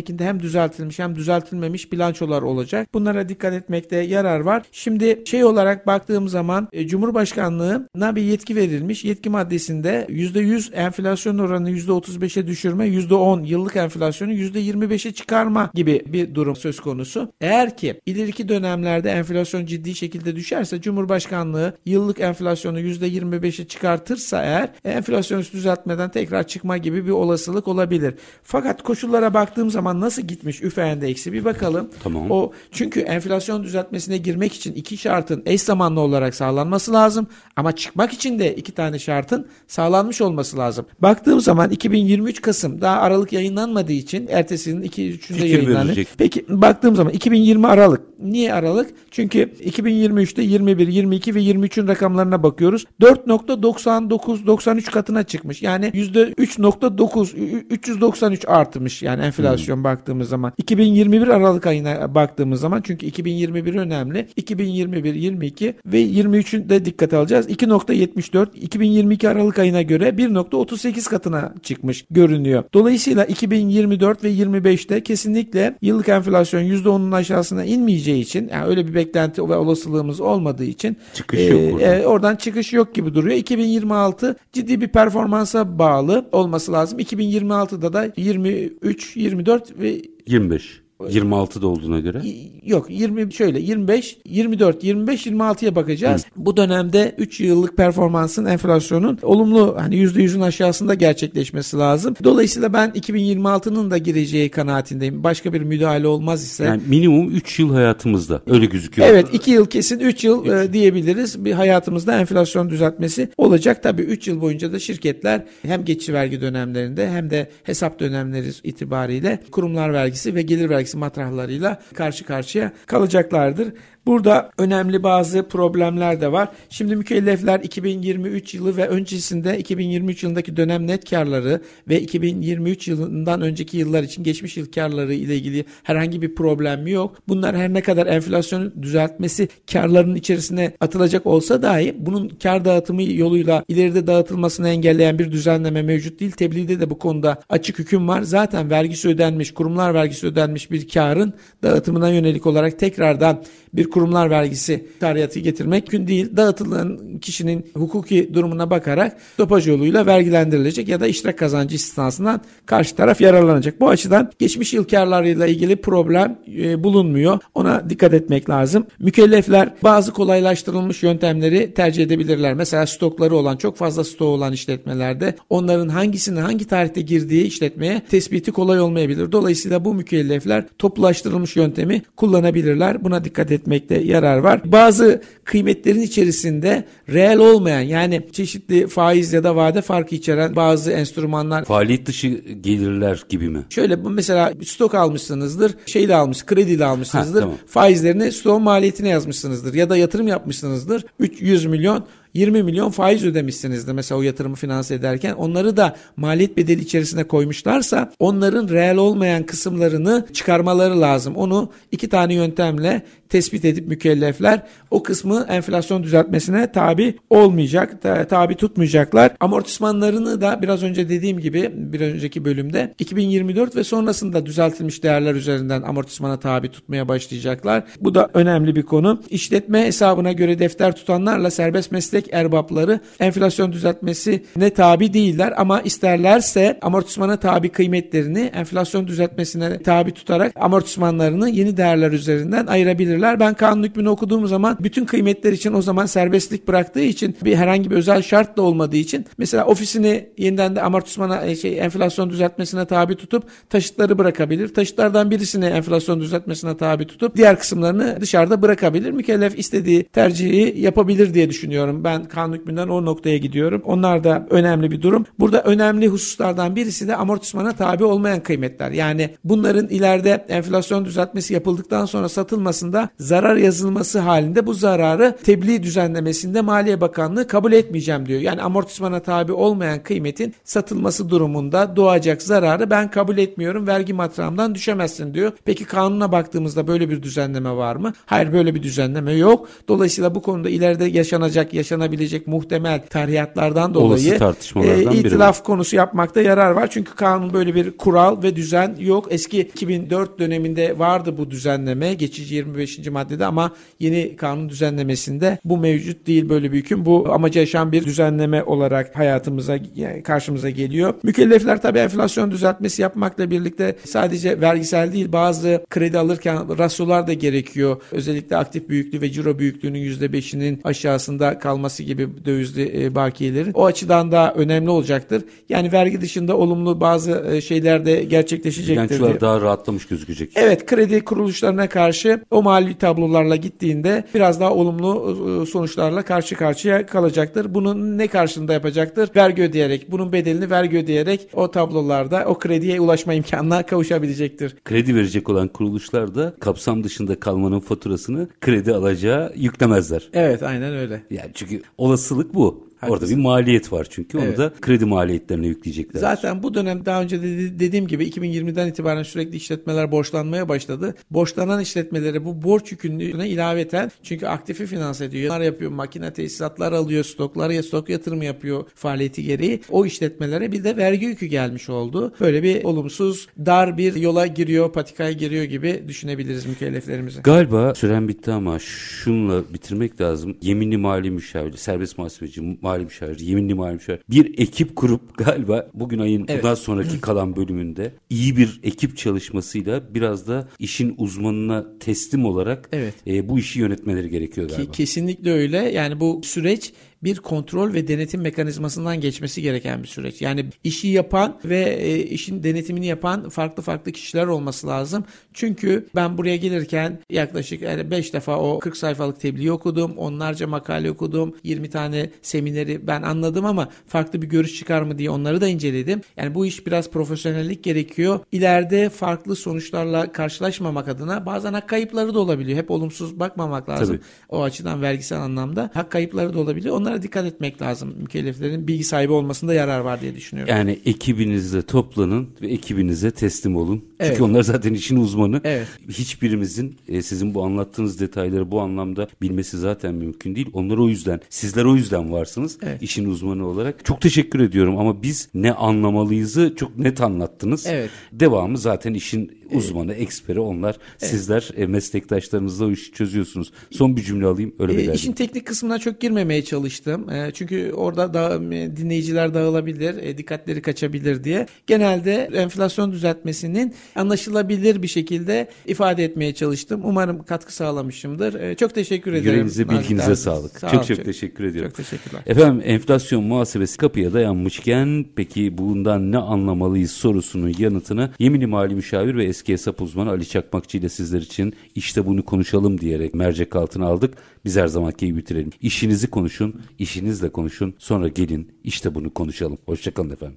Beyannamenekinde 0.04 0.24
hem 0.24 0.40
düzeltilmiş 0.40 0.98
hem 0.98 1.16
düzeltilmemiş 1.16 1.92
bilançolar 1.92 2.42
olacak. 2.42 2.88
Bunlara 2.94 3.28
dikkat 3.28 3.54
etmekte 3.54 3.96
yarar 3.96 4.40
var. 4.40 4.62
Şimdi 4.72 5.22
şey 5.24 5.44
olarak 5.44 5.86
baktığım 5.86 6.28
zaman 6.28 6.68
e, 6.72 6.86
Cumhurbaşkanlığına 6.86 8.16
bir 8.16 8.22
yetki 8.22 8.56
verilmiş. 8.56 9.04
Yetki 9.04 9.30
maddesinde 9.30 10.06
%100 10.08 10.74
enflasyon 10.74 11.38
oranını 11.38 11.70
%35'e 11.70 12.46
düşürme, 12.46 12.86
%10 12.88 13.46
yıllık 13.46 13.76
enflasyonu 13.76 14.32
%25'e 14.32 15.12
çıkarma 15.12 15.70
gibi 15.74 16.02
bir 16.06 16.34
durum 16.34 16.56
söz 16.56 16.80
konusu. 16.80 17.32
Eğer 17.40 17.76
ki 17.76 18.00
ileriki 18.06 18.48
dönemlerde 18.48 19.10
enflasyon 19.10 19.66
ciddi 19.66 19.94
şekilde 19.94 20.36
düşerse 20.36 20.80
Cumhurbaşkanlığı 20.80 21.76
yıllık 21.86 22.20
enflasyonu 22.20 22.80
%25'e 22.80 23.64
çıkartırsa 23.64 24.42
eğer 24.42 24.70
enflasyon 24.84 25.38
üstü 25.38 25.56
düzeltmeden 25.56 26.10
tekrar 26.10 26.46
çıkma 26.46 26.76
gibi 26.78 27.06
bir 27.06 27.10
olasılık 27.10 27.68
olabilir. 27.68 28.14
Fakat 28.42 28.82
koşullara 28.82 29.34
baktığım 29.34 29.70
zaman 29.70 29.93
nasıl 30.00 30.22
gitmiş 30.22 30.62
üfe 30.62 30.83
endeksi 30.83 31.33
bir 31.33 31.44
bakalım. 31.44 31.90
Tamam. 32.02 32.30
O 32.30 32.52
çünkü 32.72 33.00
enflasyon 33.00 33.62
düzeltmesine 33.64 34.16
girmek 34.16 34.52
için 34.54 34.72
iki 34.74 34.96
şartın 34.96 35.42
eş 35.46 35.62
zamanlı 35.62 36.00
olarak 36.00 36.35
sağlanması 36.35 36.92
lazım 36.92 37.26
ama 37.57 37.72
çıkmak 37.76 38.12
için 38.12 38.38
de 38.38 38.54
iki 38.54 38.72
tane 38.72 38.98
şartın 38.98 39.46
sağlanmış 39.68 40.20
olması 40.20 40.59
lazım. 40.59 40.87
Baktığım 41.02 41.40
zaman 41.40 41.70
2023 41.70 42.42
Kasım 42.42 42.80
daha 42.80 43.00
Aralık 43.00 43.33
yayınlanmadığı 43.33 43.92
için 43.92 44.26
ertesinin 44.30 44.83
2 44.83 45.02
3'ünde 45.02 45.18
Fikir 45.35 45.44
yayınlandı. 45.44 45.87
verecek. 45.88 46.09
Peki 46.18 46.44
baktığım 46.48 46.96
zaman 46.96 47.12
2020 47.12 47.66
Aralık. 47.66 48.00
Niye 48.22 48.54
Aralık? 48.54 48.90
Çünkü 49.11 49.38
2023'te 49.64 50.42
21, 50.42 50.88
22 50.88 51.35
ve 51.35 51.40
23'ün 51.40 51.88
rakamlarına 51.88 52.42
bakıyoruz. 52.42 52.85
4.99 53.00 54.46
93 54.46 54.90
katına 54.90 55.22
çıkmış. 55.22 55.62
Yani 55.62 55.87
%3.9 55.94 57.37
ü- 57.37 57.66
393 57.70 58.48
artmış 58.48 59.02
yani 59.02 59.22
enflasyon 59.22 59.83
baktığımız 59.84 60.28
zaman. 60.28 60.52
2021 60.58 61.28
Aralık 61.28 61.66
ayına 61.66 62.14
baktığımız 62.14 62.60
zaman 62.60 62.80
çünkü 62.84 63.06
2021 63.06 63.74
önemli. 63.74 64.28
2021, 64.36 65.14
22 65.14 65.74
ve 65.86 66.02
23'ün 66.02 66.68
de 66.68 66.84
dikkat 66.84 67.14
alacağız. 67.14 67.48
2.74 67.48 68.46
2022 68.54 69.28
Aralık 69.28 69.58
ayına 69.58 69.82
göre 69.82 70.08
1.38 70.08 71.10
katına 71.10 71.54
çıkmış 71.62 72.04
görünüyor. 72.10 72.64
Dolayısıyla 72.74 73.24
2024 73.24 74.24
ve 74.24 74.30
25'te 74.32 75.02
kesinlikle 75.02 75.74
yıllık 75.82 76.08
enflasyon 76.08 76.62
%10'un 76.62 77.12
aşağısına 77.12 77.64
inmeyeceği 77.64 78.22
için 78.22 78.48
yani 78.52 78.66
öyle 78.66 78.86
bir 78.88 78.94
beklenti 78.94 79.42
ve 79.48 79.56
olasılığımız 79.56 80.20
olmadığı 80.20 80.64
için 80.64 80.96
Çıkış 81.14 81.50
yok 81.50 81.72
buradan. 81.72 82.00
e, 82.00 82.06
oradan 82.06 82.36
çıkış 82.36 82.72
yok 82.72 82.94
gibi 82.94 83.14
duruyor. 83.14 83.36
2026 83.36 84.36
ciddi 84.52 84.80
bir 84.80 84.88
performansa 84.88 85.78
bağlı 85.78 86.24
olması 86.32 86.72
lazım. 86.72 86.98
2026'da 86.98 87.92
da 87.92 88.12
23, 88.16 89.16
24 89.16 89.73
ve 89.74 90.02
25. 90.26 90.83
26'da 91.10 91.66
olduğuna 91.66 92.00
göre. 92.00 92.22
Yok 92.66 92.86
20 92.90 93.32
şöyle 93.32 93.60
25, 93.60 94.18
24, 94.24 94.84
25, 94.84 95.26
26'ya 95.26 95.74
bakacağız. 95.74 96.24
Hı. 96.24 96.28
Bu 96.36 96.56
dönemde 96.56 97.14
3 97.18 97.40
yıllık 97.40 97.76
performansın 97.76 98.44
enflasyonun 98.44 99.18
olumlu 99.22 99.74
hani 99.78 99.96
%100'ün 99.96 100.40
aşağısında 100.40 100.94
gerçekleşmesi 100.94 101.76
lazım. 101.76 102.14
Dolayısıyla 102.24 102.72
ben 102.72 102.90
2026'nın 102.90 103.90
da 103.90 103.98
gireceği 103.98 104.50
kanaatindeyim. 104.50 105.24
Başka 105.24 105.52
bir 105.52 105.60
müdahale 105.60 106.06
olmaz 106.06 106.44
ise. 106.44 106.64
Yani 106.64 106.82
minimum 106.86 107.30
3 107.30 107.58
yıl 107.58 107.74
hayatımızda 107.74 108.42
öyle 108.46 108.66
gözüküyor. 108.66 109.08
Evet 109.08 109.26
2 109.32 109.50
yıl 109.50 109.66
kesin 109.66 109.98
3 109.98 110.24
yıl 110.24 110.46
üç. 110.46 110.52
E, 110.52 110.72
diyebiliriz. 110.72 111.44
Bir 111.44 111.52
hayatımızda 111.52 112.20
enflasyon 112.20 112.70
düzeltmesi 112.70 113.28
olacak. 113.36 113.82
Tabii 113.82 114.02
3 114.02 114.28
yıl 114.28 114.40
boyunca 114.40 114.72
da 114.72 114.78
şirketler 114.78 115.44
hem 115.62 115.84
geçici 115.84 116.12
vergi 116.12 116.40
dönemlerinde 116.40 117.10
hem 117.10 117.30
de 117.30 117.48
hesap 117.62 118.00
dönemleri 118.00 118.48
itibariyle 118.64 119.38
kurumlar 119.50 119.92
vergisi 119.92 120.34
ve 120.34 120.42
gelir 120.42 120.70
vergisi 120.70 120.93
matrahlarıyla 120.96 121.83
karşı 121.94 122.24
karşıya 122.24 122.72
kalacaklardır. 122.87 123.72
Burada 124.06 124.50
önemli 124.58 125.02
bazı 125.02 125.48
problemler 125.48 126.20
de 126.20 126.32
var. 126.32 126.48
Şimdi 126.70 126.96
mükellefler 126.96 127.60
2023 127.60 128.54
yılı 128.54 128.76
ve 128.76 128.88
öncesinde 128.88 129.58
2023 129.58 130.22
yılındaki 130.22 130.56
dönem 130.56 130.86
net 130.86 131.10
karları 131.10 131.60
ve 131.88 132.00
2023 132.00 132.88
yılından 132.88 133.40
önceki 133.40 133.76
yıllar 133.76 134.02
için 134.02 134.24
geçmiş 134.24 134.56
yıl 134.56 134.72
karları 134.72 135.14
ile 135.14 135.36
ilgili 135.36 135.64
herhangi 135.82 136.22
bir 136.22 136.34
problem 136.34 136.86
yok. 136.86 137.16
Bunlar 137.28 137.56
her 137.56 137.72
ne 137.72 137.82
kadar 137.82 138.06
enflasyonu 138.06 138.82
düzeltmesi 138.82 139.48
karlarının 139.72 140.14
içerisine 140.14 140.72
atılacak 140.80 141.26
olsa 141.26 141.62
dahi 141.62 141.94
bunun 141.98 142.28
kar 142.42 142.64
dağıtımı 142.64 143.02
yoluyla 143.02 143.64
ileride 143.68 144.06
dağıtılmasını 144.06 144.68
engelleyen 144.68 145.18
bir 145.18 145.32
düzenleme 145.32 145.82
mevcut 145.82 146.20
değil. 146.20 146.32
Tebliğde 146.32 146.80
de 146.80 146.90
bu 146.90 146.98
konuda 146.98 147.42
açık 147.48 147.78
hüküm 147.78 148.08
var. 148.08 148.22
Zaten 148.22 148.70
vergisi 148.70 149.08
ödenmiş, 149.08 149.54
kurumlar 149.54 149.94
vergisi 149.94 150.26
ödenmiş 150.26 150.70
bir 150.70 150.88
karın 150.88 151.34
dağıtımına 151.62 152.10
yönelik 152.10 152.46
olarak 152.46 152.78
tekrardan 152.78 153.42
bir 153.74 153.90
kurumlar 153.94 154.30
vergisi 154.30 154.87
tarihati 155.00 155.42
getirmek 155.42 155.85
mümkün 155.92 156.07
değil. 156.09 156.37
Dağıtılan 156.37 156.98
kişinin 157.20 157.66
hukuki 157.74 158.35
durumuna 158.35 158.70
bakarak 158.70 159.16
stopaj 159.35 159.68
yoluyla 159.68 160.07
vergilendirilecek 160.07 160.88
ya 160.88 161.00
da 161.00 161.07
iştirak 161.07 161.38
kazancı 161.38 161.76
istisnasından 161.76 162.40
karşı 162.66 162.96
taraf 162.96 163.20
yararlanacak. 163.20 163.80
Bu 163.80 163.88
açıdan 163.88 164.30
geçmiş 164.38 164.74
yıl 164.74 164.85
karlarıyla 164.85 165.46
ilgili 165.46 165.76
problem 165.76 166.38
e, 166.59 166.85
bulunmuyor. 166.85 167.38
Ona 167.54 167.90
dikkat 167.90 168.14
etmek 168.14 168.50
lazım. 168.50 168.87
Mükellefler 168.98 169.74
bazı 169.83 170.12
kolaylaştırılmış 170.12 171.02
yöntemleri 171.02 171.74
tercih 171.74 172.02
edebilirler. 172.02 172.54
Mesela 172.54 172.87
stokları 172.87 173.37
olan, 173.37 173.57
çok 173.57 173.76
fazla 173.76 174.04
stok 174.04 174.28
olan 174.28 174.52
işletmelerde 174.52 175.37
onların 175.50 175.88
hangisinin 175.88 176.40
hangi 176.40 176.64
tarihte 176.64 177.00
girdiği 177.00 177.44
işletmeye 177.44 178.02
tespiti 178.11 178.52
kolay 178.52 178.80
olmayabilir. 178.80 179.33
Dolayısıyla 179.33 179.85
bu 179.85 179.94
mükellefler 179.94 180.64
toplulaştırılmış 180.78 181.57
yöntemi 181.57 182.02
kullanabilirler. 182.16 183.04
Buna 183.04 183.24
dikkat 183.24 183.52
et 183.52 183.66
etmekte 183.84 184.12
yarar 184.12 184.38
var. 184.38 184.60
Bazı 184.64 185.22
kıymetlerin 185.44 186.00
içerisinde 186.00 186.84
reel 187.08 187.38
olmayan 187.38 187.80
yani 187.80 188.26
çeşitli 188.32 188.86
faiz 188.86 189.32
ya 189.32 189.44
da 189.44 189.56
vade 189.56 189.82
farkı 189.82 190.14
içeren 190.14 190.56
bazı 190.56 190.92
enstrümanlar. 190.92 191.64
Faaliyet 191.64 192.06
dışı 192.06 192.28
gelirler 192.60 193.24
gibi 193.28 193.48
mi? 193.48 193.64
Şöyle 193.70 194.04
bu 194.04 194.10
mesela 194.10 194.52
stok 194.64 194.94
almışsınızdır, 194.94 195.74
şeyle 195.86 196.14
almış, 196.14 196.46
krediyle 196.46 196.84
almışsınızdır. 196.84 197.40
Ha, 197.40 197.40
tamam. 197.40 197.56
Faizlerini 197.66 198.32
stok 198.32 198.60
maliyetine 198.60 199.08
yazmışsınızdır 199.08 199.74
ya 199.74 199.90
da 199.90 199.96
yatırım 199.96 200.28
yapmışsınızdır. 200.28 201.04
300 201.18 201.66
milyon 201.66 202.04
20 202.34 202.62
milyon 202.62 202.90
faiz 202.90 203.24
ödemişsinizdir 203.24 203.92
mesela 203.92 204.18
o 204.18 204.22
yatırımı 204.22 204.56
finanse 204.56 204.94
ederken 204.94 205.32
onları 205.34 205.76
da 205.76 205.96
maliyet 206.16 206.56
bedeli 206.56 206.80
içerisine 206.80 207.24
koymuşlarsa 207.24 208.12
onların 208.18 208.68
reel 208.68 208.96
olmayan 208.96 209.42
kısımlarını 209.42 210.26
çıkarmaları 210.32 211.00
lazım. 211.00 211.36
Onu 211.36 211.70
iki 211.92 212.08
tane 212.08 212.34
yöntemle 212.34 213.02
tespit 213.34 213.64
edip 213.64 213.88
mükellefler 213.88 214.62
o 214.90 215.02
kısmı 215.02 215.46
enflasyon 215.48 216.02
düzeltmesine 216.02 216.72
tabi 216.72 217.16
olmayacak, 217.30 218.02
tabi 218.28 218.54
tutmayacaklar. 218.54 219.32
Amortismanlarını 219.40 220.40
da 220.40 220.62
biraz 220.62 220.82
önce 220.82 221.08
dediğim 221.08 221.40
gibi 221.40 221.72
bir 221.74 222.00
önceki 222.00 222.44
bölümde 222.44 222.94
2024 222.98 223.76
ve 223.76 223.84
sonrasında 223.84 224.46
düzeltilmiş 224.46 225.02
değerler 225.02 225.34
üzerinden 225.34 225.82
amortismana 225.82 226.38
tabi 226.38 226.68
tutmaya 226.68 227.08
başlayacaklar. 227.08 227.84
Bu 228.00 228.14
da 228.14 228.30
önemli 228.34 228.76
bir 228.76 228.82
konu. 228.82 229.22
İşletme 229.30 229.86
hesabına 229.86 230.32
göre 230.32 230.58
defter 230.58 230.96
tutanlarla 230.96 231.50
serbest 231.50 231.92
meslek 231.92 232.23
erbapları 232.32 233.00
enflasyon 233.20 233.72
düzeltmesine 233.72 234.70
tabi 234.70 235.14
değiller 235.14 235.54
ama 235.56 235.80
isterlerse 235.80 236.78
amortismana 236.82 237.37
tabi 237.37 237.68
kıymetlerini 237.68 238.40
enflasyon 238.40 239.06
düzeltmesine 239.06 239.82
tabi 239.82 240.12
tutarak 240.12 240.52
amortismanlarını 240.56 241.48
yeni 241.48 241.76
değerler 241.76 242.12
üzerinden 242.12 242.66
ayırabilirler. 242.66 243.40
Ben 243.40 243.54
kanun 243.54 243.82
hükmünü 243.82 244.08
okuduğum 244.08 244.46
zaman 244.46 244.78
bütün 244.80 245.04
kıymetler 245.04 245.52
için 245.52 245.72
o 245.72 245.82
zaman 245.82 246.06
serbestlik 246.06 246.68
bıraktığı 246.68 247.00
için 247.00 247.37
bir 247.44 247.56
herhangi 247.56 247.90
bir 247.90 247.96
özel 247.96 248.22
şart 248.22 248.56
da 248.56 248.62
olmadığı 248.62 248.96
için 248.96 249.26
mesela 249.38 249.64
ofisini 249.64 250.28
yeniden 250.38 250.76
de 250.76 250.82
amortismana 250.82 251.46
e, 251.46 251.56
şey 251.56 251.78
enflasyon 251.78 252.30
düzeltmesine 252.30 252.84
tabi 252.84 253.14
tutup 253.14 253.44
taşıtları 253.70 254.18
bırakabilir. 254.18 254.74
Taşıtlardan 254.74 255.30
birisini 255.30 255.64
enflasyon 255.64 256.20
düzeltmesine 256.20 256.76
tabi 256.76 257.06
tutup 257.06 257.37
diğer 257.37 257.58
kısımlarını 257.58 258.18
dışarıda 258.20 258.62
bırakabilir. 258.62 259.10
Mükellef 259.10 259.58
istediği 259.58 260.04
tercihi 260.04 260.74
yapabilir 260.80 261.34
diye 261.34 261.50
düşünüyorum. 261.50 262.04
Ben 262.04 262.13
kanun 262.22 262.57
hükmünden 262.57 262.88
o 262.88 263.05
noktaya 263.05 263.38
gidiyorum. 263.38 263.83
Onlar 263.85 264.24
da 264.24 264.46
önemli 264.50 264.90
bir 264.90 265.03
durum. 265.03 265.27
Burada 265.38 265.62
önemli 265.62 266.09
hususlardan 266.09 266.77
birisi 266.77 267.09
de 267.09 267.16
amortismana 267.16 267.72
tabi 267.72 268.05
olmayan 268.05 268.40
kıymetler. 268.40 268.90
Yani 268.90 269.31
bunların 269.44 269.88
ileride 269.88 270.44
enflasyon 270.48 271.05
düzeltmesi 271.05 271.55
yapıldıktan 271.55 272.07
sonra 272.07 272.29
satılmasında 272.29 273.09
zarar 273.18 273.57
yazılması 273.57 274.18
halinde 274.18 274.66
bu 274.66 274.74
zararı 274.74 275.37
tebliğ 275.44 275.83
düzenlemesinde 275.83 276.61
Maliye 276.61 277.00
Bakanlığı 277.00 277.46
kabul 277.46 277.72
etmeyeceğim 277.72 278.27
diyor. 278.27 278.40
Yani 278.40 278.62
amortismana 278.62 279.20
tabi 279.20 279.53
olmayan 279.53 280.03
kıymetin 280.03 280.55
satılması 280.64 281.31
durumunda 281.31 281.96
doğacak 281.96 282.42
zararı 282.42 282.90
ben 282.90 283.11
kabul 283.11 283.38
etmiyorum. 283.38 283.87
Vergi 283.87 284.12
matrağımdan 284.12 284.74
düşemezsin 284.74 285.35
diyor. 285.35 285.53
Peki 285.64 285.85
kanuna 285.85 286.33
baktığımızda 286.33 286.87
böyle 286.87 287.11
bir 287.11 287.22
düzenleme 287.22 287.77
var 287.77 287.96
mı? 287.96 288.12
Hayır 288.27 288.53
böyle 288.53 288.74
bir 288.74 288.83
düzenleme 288.83 289.33
yok. 289.33 289.68
Dolayısıyla 289.88 290.35
bu 290.35 290.42
konuda 290.42 290.68
ileride 290.68 291.05
yaşanacak, 291.05 291.74
yaşanabilecek 292.04 292.46
muhtemel 292.46 293.02
tarihiyatlardan 293.10 293.94
dolayı 293.94 294.38
e, 294.76 295.18
itilaf 295.18 295.58
biri. 295.58 295.64
konusu 295.64 295.96
yapmakta 295.96 296.40
yarar 296.40 296.70
var. 296.70 296.90
Çünkü 296.90 297.14
kanun 297.14 297.52
böyle 297.52 297.74
bir 297.74 297.96
kural 297.96 298.42
ve 298.42 298.56
düzen 298.56 298.96
yok. 298.98 299.26
Eski 299.30 299.60
2004 299.60 300.38
döneminde 300.38 300.98
vardı 300.98 301.34
bu 301.38 301.50
düzenleme 301.50 302.14
geçici 302.14 302.54
25. 302.54 303.08
maddede 303.08 303.46
ama 303.46 303.72
yeni 304.00 304.36
kanun 304.36 304.68
düzenlemesinde 304.68 305.58
bu 305.64 305.78
mevcut 305.78 306.26
değil 306.26 306.48
böyle 306.48 306.72
bir 306.72 306.78
hüküm. 306.78 307.04
Bu 307.04 307.32
amaca 307.32 307.60
yaşayan 307.60 307.92
bir 307.92 308.04
düzenleme 308.04 308.62
olarak 308.62 309.16
hayatımıza 309.18 309.78
yani 309.94 310.22
karşımıza 310.22 310.70
geliyor. 310.70 311.14
Mükellefler 311.22 311.82
tabii 311.82 311.98
enflasyon 311.98 312.50
düzeltmesi 312.50 313.02
yapmakla 313.02 313.50
birlikte 313.50 313.96
sadece 314.04 314.60
vergisel 314.60 315.12
değil 315.12 315.32
bazı 315.32 315.84
kredi 315.90 316.18
alırken 316.18 316.78
rasyonlar 316.78 317.26
da 317.26 317.32
gerekiyor. 317.32 318.02
Özellikle 318.12 318.56
aktif 318.56 318.88
büyüklüğü 318.88 319.20
ve 319.20 319.30
ciro 319.30 319.58
büyüklüğünün 319.58 319.98
%5'inin 319.98 320.80
aşağısında 320.84 321.58
kalması 321.58 321.93
gibi 322.02 322.28
dövizli 322.44 323.04
e, 323.04 323.14
bakiyelerin. 323.14 323.72
O 323.72 323.85
açıdan 323.85 324.33
da 324.33 324.54
önemli 324.54 324.90
olacaktır. 324.90 325.44
Yani 325.68 325.92
vergi 325.92 326.20
dışında 326.20 326.57
olumlu 326.57 327.00
bazı 327.00 327.44
e, 327.52 327.61
şeyler 327.61 328.07
de 328.07 328.24
gerçekleşecektir. 328.24 329.18
Gençler 329.18 329.40
daha 329.40 329.61
rahatlamış 329.61 330.07
gözükecek. 330.07 330.52
Evet 330.54 330.87
kredi 330.87 331.24
kuruluşlarına 331.24 331.88
karşı 331.88 332.40
o 332.50 332.62
mali 332.62 332.94
tablolarla 332.94 333.57
gittiğinde 333.57 334.24
biraz 334.35 334.61
daha 334.61 334.74
olumlu 334.74 335.62
e, 335.62 335.66
sonuçlarla 335.66 336.22
karşı 336.22 336.57
karşıya 336.57 337.07
kalacaktır. 337.07 337.74
Bunun 337.74 338.18
ne 338.18 338.28
karşılığında 338.28 338.72
yapacaktır? 338.72 339.30
Vergi 339.37 339.62
ödeyerek, 339.62 340.11
bunun 340.11 340.33
bedelini 340.33 340.70
vergi 340.70 340.98
ödeyerek 340.98 341.48
o 341.52 341.70
tablolarda 341.70 342.44
o 342.46 342.59
krediye 342.59 343.00
ulaşma 343.00 343.35
imkanına 343.35 343.87
kavuşabilecektir. 343.87 344.76
Kredi 344.85 345.14
verecek 345.14 345.48
olan 345.48 345.68
kuruluşlar 345.68 346.35
da 346.35 346.54
kapsam 346.61 347.04
dışında 347.04 347.40
kalmanın 347.40 347.80
faturasını 347.80 348.48
kredi 348.61 348.94
alacağı 348.94 349.52
yüklemezler. 349.57 350.28
Evet 350.33 350.62
aynen 350.62 350.94
öyle. 350.96 351.22
Yani 351.30 351.50
çünkü 351.54 351.73
olasılık 351.98 352.54
bu. 352.54 352.84
Orada 353.10 353.28
bir 353.28 353.36
maliyet 353.36 353.92
var 353.92 354.06
çünkü 354.10 354.38
onu 354.38 354.44
evet. 354.44 354.58
da 354.58 354.72
kredi 354.80 355.04
maliyetlerine 355.04 355.66
yükleyecekler. 355.66 356.20
Zaten 356.20 356.62
bu 356.62 356.74
dönem 356.74 357.06
daha 357.06 357.22
önce 357.22 357.42
de 357.42 357.78
dediğim 357.78 358.06
gibi 358.06 358.28
2020'den 358.28 358.88
itibaren 358.88 359.22
sürekli 359.22 359.56
işletmeler 359.56 360.12
borçlanmaya 360.12 360.68
başladı. 360.68 361.14
Borçlanan 361.30 361.80
işletmeleri 361.80 362.44
bu 362.44 362.62
borç 362.62 362.92
yükünlüğüne 362.92 363.48
ilaveten 363.48 364.10
çünkü 364.22 364.46
aktifi 364.46 364.86
finanse 364.86 365.24
ediyor. 365.24 365.50
Bunlar 365.50 365.60
yapıyor, 365.60 365.90
makine 365.90 366.32
tesisatlar 366.32 366.92
alıyor, 366.92 367.24
stokları 367.24 367.82
stok 367.82 368.08
yatırımı 368.08 368.44
yapıyor 368.44 368.84
faaliyeti 368.94 369.42
gereği. 369.42 369.80
O 369.90 370.06
işletmelere 370.06 370.72
bir 370.72 370.84
de 370.84 370.96
vergi 370.96 371.26
yükü 371.26 371.46
gelmiş 371.46 371.88
oldu. 371.88 372.34
Böyle 372.40 372.62
bir 372.62 372.84
olumsuz 372.84 373.48
dar 373.58 373.98
bir 373.98 374.14
yola 374.14 374.46
giriyor, 374.46 374.92
patikaya 374.92 375.32
giriyor 375.32 375.64
gibi 375.64 376.04
düşünebiliriz 376.08 376.66
mükelleflerimizi. 376.66 377.42
Galiba 377.42 377.94
süren 377.94 378.28
bitti 378.28 378.52
ama 378.52 378.78
şunla 378.78 379.62
bitirmek 379.74 380.20
lazım. 380.20 380.56
Yeminli 380.62 380.96
mali 380.96 381.30
müşavir, 381.30 381.76
serbest 381.76 382.18
muhasebeci, 382.18 382.78
mali 382.82 382.93
mali 382.94 383.04
müşavir, 383.04 383.38
yeminli 383.38 383.74
mali 383.74 383.94
müşavir 383.94 384.20
bir 384.30 384.59
ekip 384.59 384.96
kurup 384.96 385.38
galiba 385.38 385.90
bugün 385.94 386.18
ayın 386.18 386.44
Evet. 386.48 386.62
bundan 386.62 386.74
sonraki 386.74 387.20
kalan 387.20 387.57
bölümünde 387.57 388.12
iyi 388.30 388.57
bir 388.57 388.80
ekip 388.83 389.16
çalışmasıyla 389.16 390.14
biraz 390.14 390.48
da 390.48 390.68
işin 390.78 391.14
uzmanına 391.18 391.87
teslim 392.00 392.44
olarak 392.44 392.88
Evet. 392.92 393.14
e, 393.26 393.48
bu 393.48 393.59
işi 393.59 393.80
yönetmeleri 393.80 394.30
gerekiyor 394.30 394.68
Ki 394.68 394.74
galiba. 394.76 394.92
kesinlikle 394.92 395.50
öyle. 395.52 395.76
Yani 395.76 396.20
bu 396.20 396.40
süreç 396.44 396.92
bir 397.24 397.37
kontrol 397.37 397.92
ve 397.92 398.08
denetim 398.08 398.40
mekanizmasından 398.40 399.20
geçmesi 399.20 399.62
gereken 399.62 400.02
bir 400.02 400.08
süreç. 400.08 400.42
Yani 400.42 400.66
işi 400.84 401.08
yapan 401.08 401.58
ve 401.64 401.80
e, 401.80 402.18
işin 402.18 402.62
denetimini 402.62 403.06
yapan 403.06 403.48
farklı 403.48 403.82
farklı 403.82 404.12
kişiler 404.12 404.46
olması 404.46 404.87
lazım. 404.87 405.24
Çünkü 405.52 406.06
ben 406.14 406.38
buraya 406.38 406.56
gelirken 406.56 407.18
yaklaşık 407.30 407.82
5 407.82 408.34
defa 408.34 408.58
o 408.58 408.78
40 408.78 408.96
sayfalık 408.96 409.40
tebliği 409.40 409.72
okudum. 409.72 410.16
Onlarca 410.16 410.66
makale 410.66 411.10
okudum. 411.10 411.54
20 411.64 411.90
tane 411.90 412.30
semineri 412.42 413.06
ben 413.06 413.22
anladım 413.22 413.64
ama 413.64 413.88
farklı 414.06 414.42
bir 414.42 414.46
görüş 414.46 414.78
çıkar 414.78 415.02
mı 415.02 415.18
diye 415.18 415.30
onları 415.30 415.60
da 415.60 415.68
inceledim. 415.68 416.20
Yani 416.37 416.54
bu 416.54 416.66
iş 416.66 416.87
biraz 416.87 417.10
profesyonellik 417.10 417.84
gerekiyor. 417.84 418.40
İleride 418.52 419.08
farklı 419.08 419.56
sonuçlarla 419.56 420.32
karşılaşmamak 420.32 421.08
adına 421.08 421.46
bazen 421.46 421.72
hak 421.72 421.88
kayıpları 421.88 422.34
da 422.34 422.40
olabiliyor. 422.40 422.78
Hep 422.78 422.90
olumsuz 422.90 423.40
bakmamak 423.40 423.88
lazım. 423.88 424.16
Tabii. 424.16 424.26
O 424.48 424.62
açıdan 424.62 425.02
vergisel 425.02 425.40
anlamda 425.40 425.90
hak 425.94 426.10
kayıpları 426.10 426.54
da 426.54 426.58
olabiliyor. 426.58 426.96
Onlara 426.96 427.13
dikkat 427.22 427.46
etmek 427.46 427.83
lazım. 427.83 428.14
Mükelleflerin 428.20 428.88
bilgi 428.88 429.05
sahibi 429.05 429.33
olmasında 429.33 429.74
yarar 429.74 430.00
var 430.00 430.20
diye 430.20 430.35
düşünüyorum. 430.35 430.74
Yani 430.74 430.98
ekibinizle 431.05 431.83
toplanın 431.83 432.48
ve 432.62 432.68
ekibinize 432.68 433.31
teslim 433.31 433.77
olun. 433.77 433.98
Çünkü 434.20 434.24
Evet. 434.24 434.40
onlar 434.40 434.62
zaten 434.62 434.94
işin 434.94 435.16
uzmanı. 435.16 435.61
Evet. 435.64 435.87
Hiçbirimizin 436.09 436.96
e, 437.09 437.22
sizin 437.22 437.55
bu 437.55 437.64
anlattığınız 437.64 438.20
detayları 438.20 438.70
bu 438.70 438.81
anlamda 438.81 439.29
bilmesi 439.42 439.79
zaten 439.79 440.14
mümkün 440.14 440.55
değil. 440.55 440.70
Onlar 440.72 440.98
o 440.98 441.09
yüzden, 441.09 441.40
sizler 441.50 441.85
o 441.85 441.96
yüzden 441.96 442.33
varsınız 442.33 442.79
Evet. 442.83 443.03
işin 443.03 443.24
uzmanı 443.24 443.66
olarak. 443.66 444.05
Çok 444.05 444.20
teşekkür 444.20 444.61
ediyorum 444.61 444.98
ama 444.98 445.22
biz 445.22 445.48
ne 445.55 445.72
anlamalıyızı 445.72 446.74
çok 446.77 446.98
net 446.98 447.20
anlattınız. 447.20 447.87
Evet. 447.87 448.11
Devamı 448.33 448.79
zaten 448.79 449.14
işin 449.14 449.63
uzmanı, 449.72 450.14
eksperi 450.14 450.61
onlar. 450.61 450.96
Sizler 451.18 451.70
e, 451.77 451.87
meslektaşlarınızla 451.87 452.87
o 452.87 452.90
işi 452.90 453.12
çözüyorsunuz. 453.12 453.72
Son 453.90 454.16
bir 454.16 454.22
cümle 454.22 454.46
alayım 454.46 454.74
öyle 454.79 454.92
E, 454.92 454.96
veda 454.96 455.12
işin 455.12 455.33
edeyim. 455.33 455.35
teknik 455.35 455.66
kısmına 455.66 455.98
çok 455.98 456.20
girmemeye 456.20 456.64
çalıştım. 456.64 457.31
E, 457.31 457.50
çünkü 457.55 457.92
orada 457.92 458.35
da 458.35 458.55
e, 458.74 458.96
dinleyiciler 458.96 459.55
dağılabilir, 459.55 460.16
e, 460.16 460.38
dikkatleri 460.38 460.83
kaçabilir 460.83 461.44
diye. 461.44 461.66
Genelde 461.87 462.50
enflasyon 462.55 463.12
düzeltmesinin 463.12 463.94
anlaşılabilir 464.16 465.03
bir 465.03 465.09
şekilde 465.09 465.68
ifade 465.87 466.24
etmeye 466.24 466.55
çalıştım. 466.55 467.00
Umarım 467.05 467.42
katkı 467.42 467.74
sağlamışımdır. 467.74 468.55
E, 468.55 468.74
çok 468.74 468.94
teşekkür 468.94 469.33
ederim. 469.33 469.50
Yüreğinize, 469.50 469.88
bilginize 469.88 470.37
sağlık. 470.37 470.79
Sağ 470.79 470.90
çok 470.90 471.00
ol, 471.03 471.07
çok 471.07 471.24
teşekkür 471.24 471.64
ediyorum. 471.64 471.90
Çok 471.96 472.07
teşekkürler. 472.07 472.42
Efendim 472.46 472.83
enflasyon 472.85 473.44
muhasebesi 473.44 473.96
kapıya 473.96 474.33
dayanmışken 474.33 475.24
peki 475.37 475.79
bundan 475.79 476.33
ne 476.33 476.38
anlamalıyız 476.38 477.11
sorusunun 477.11 477.74
yanıtını 477.79 478.31
Yeminli 478.38 478.66
Mali 478.66 478.94
Müşavir 478.94 479.35
ve 479.37 479.44
eski 479.54 479.72
hesap 479.72 480.02
uzmanı 480.02 480.30
Ali 480.30 480.48
Çakmakçı 480.48 480.98
ile 480.98 481.08
sizler 481.08 481.40
için 481.40 481.74
işte 481.94 482.26
bunu 482.26 482.44
konuşalım 482.44 483.00
diyerek 483.00 483.34
mercek 483.34 483.76
altına 483.76 484.06
aldık. 484.06 484.34
Biz 484.64 484.76
her 484.76 484.86
zamanki 484.86 485.26
gibi 485.26 485.38
bitirelim. 485.38 485.70
İşinizi 485.80 486.26
konuşun, 486.26 486.80
işinizle 486.98 487.48
konuşun 487.48 487.94
sonra 487.98 488.28
gelin 488.28 488.72
işte 488.84 489.14
bunu 489.14 489.34
konuşalım. 489.34 489.78
Hoşçakalın 489.86 490.30
efendim. 490.30 490.56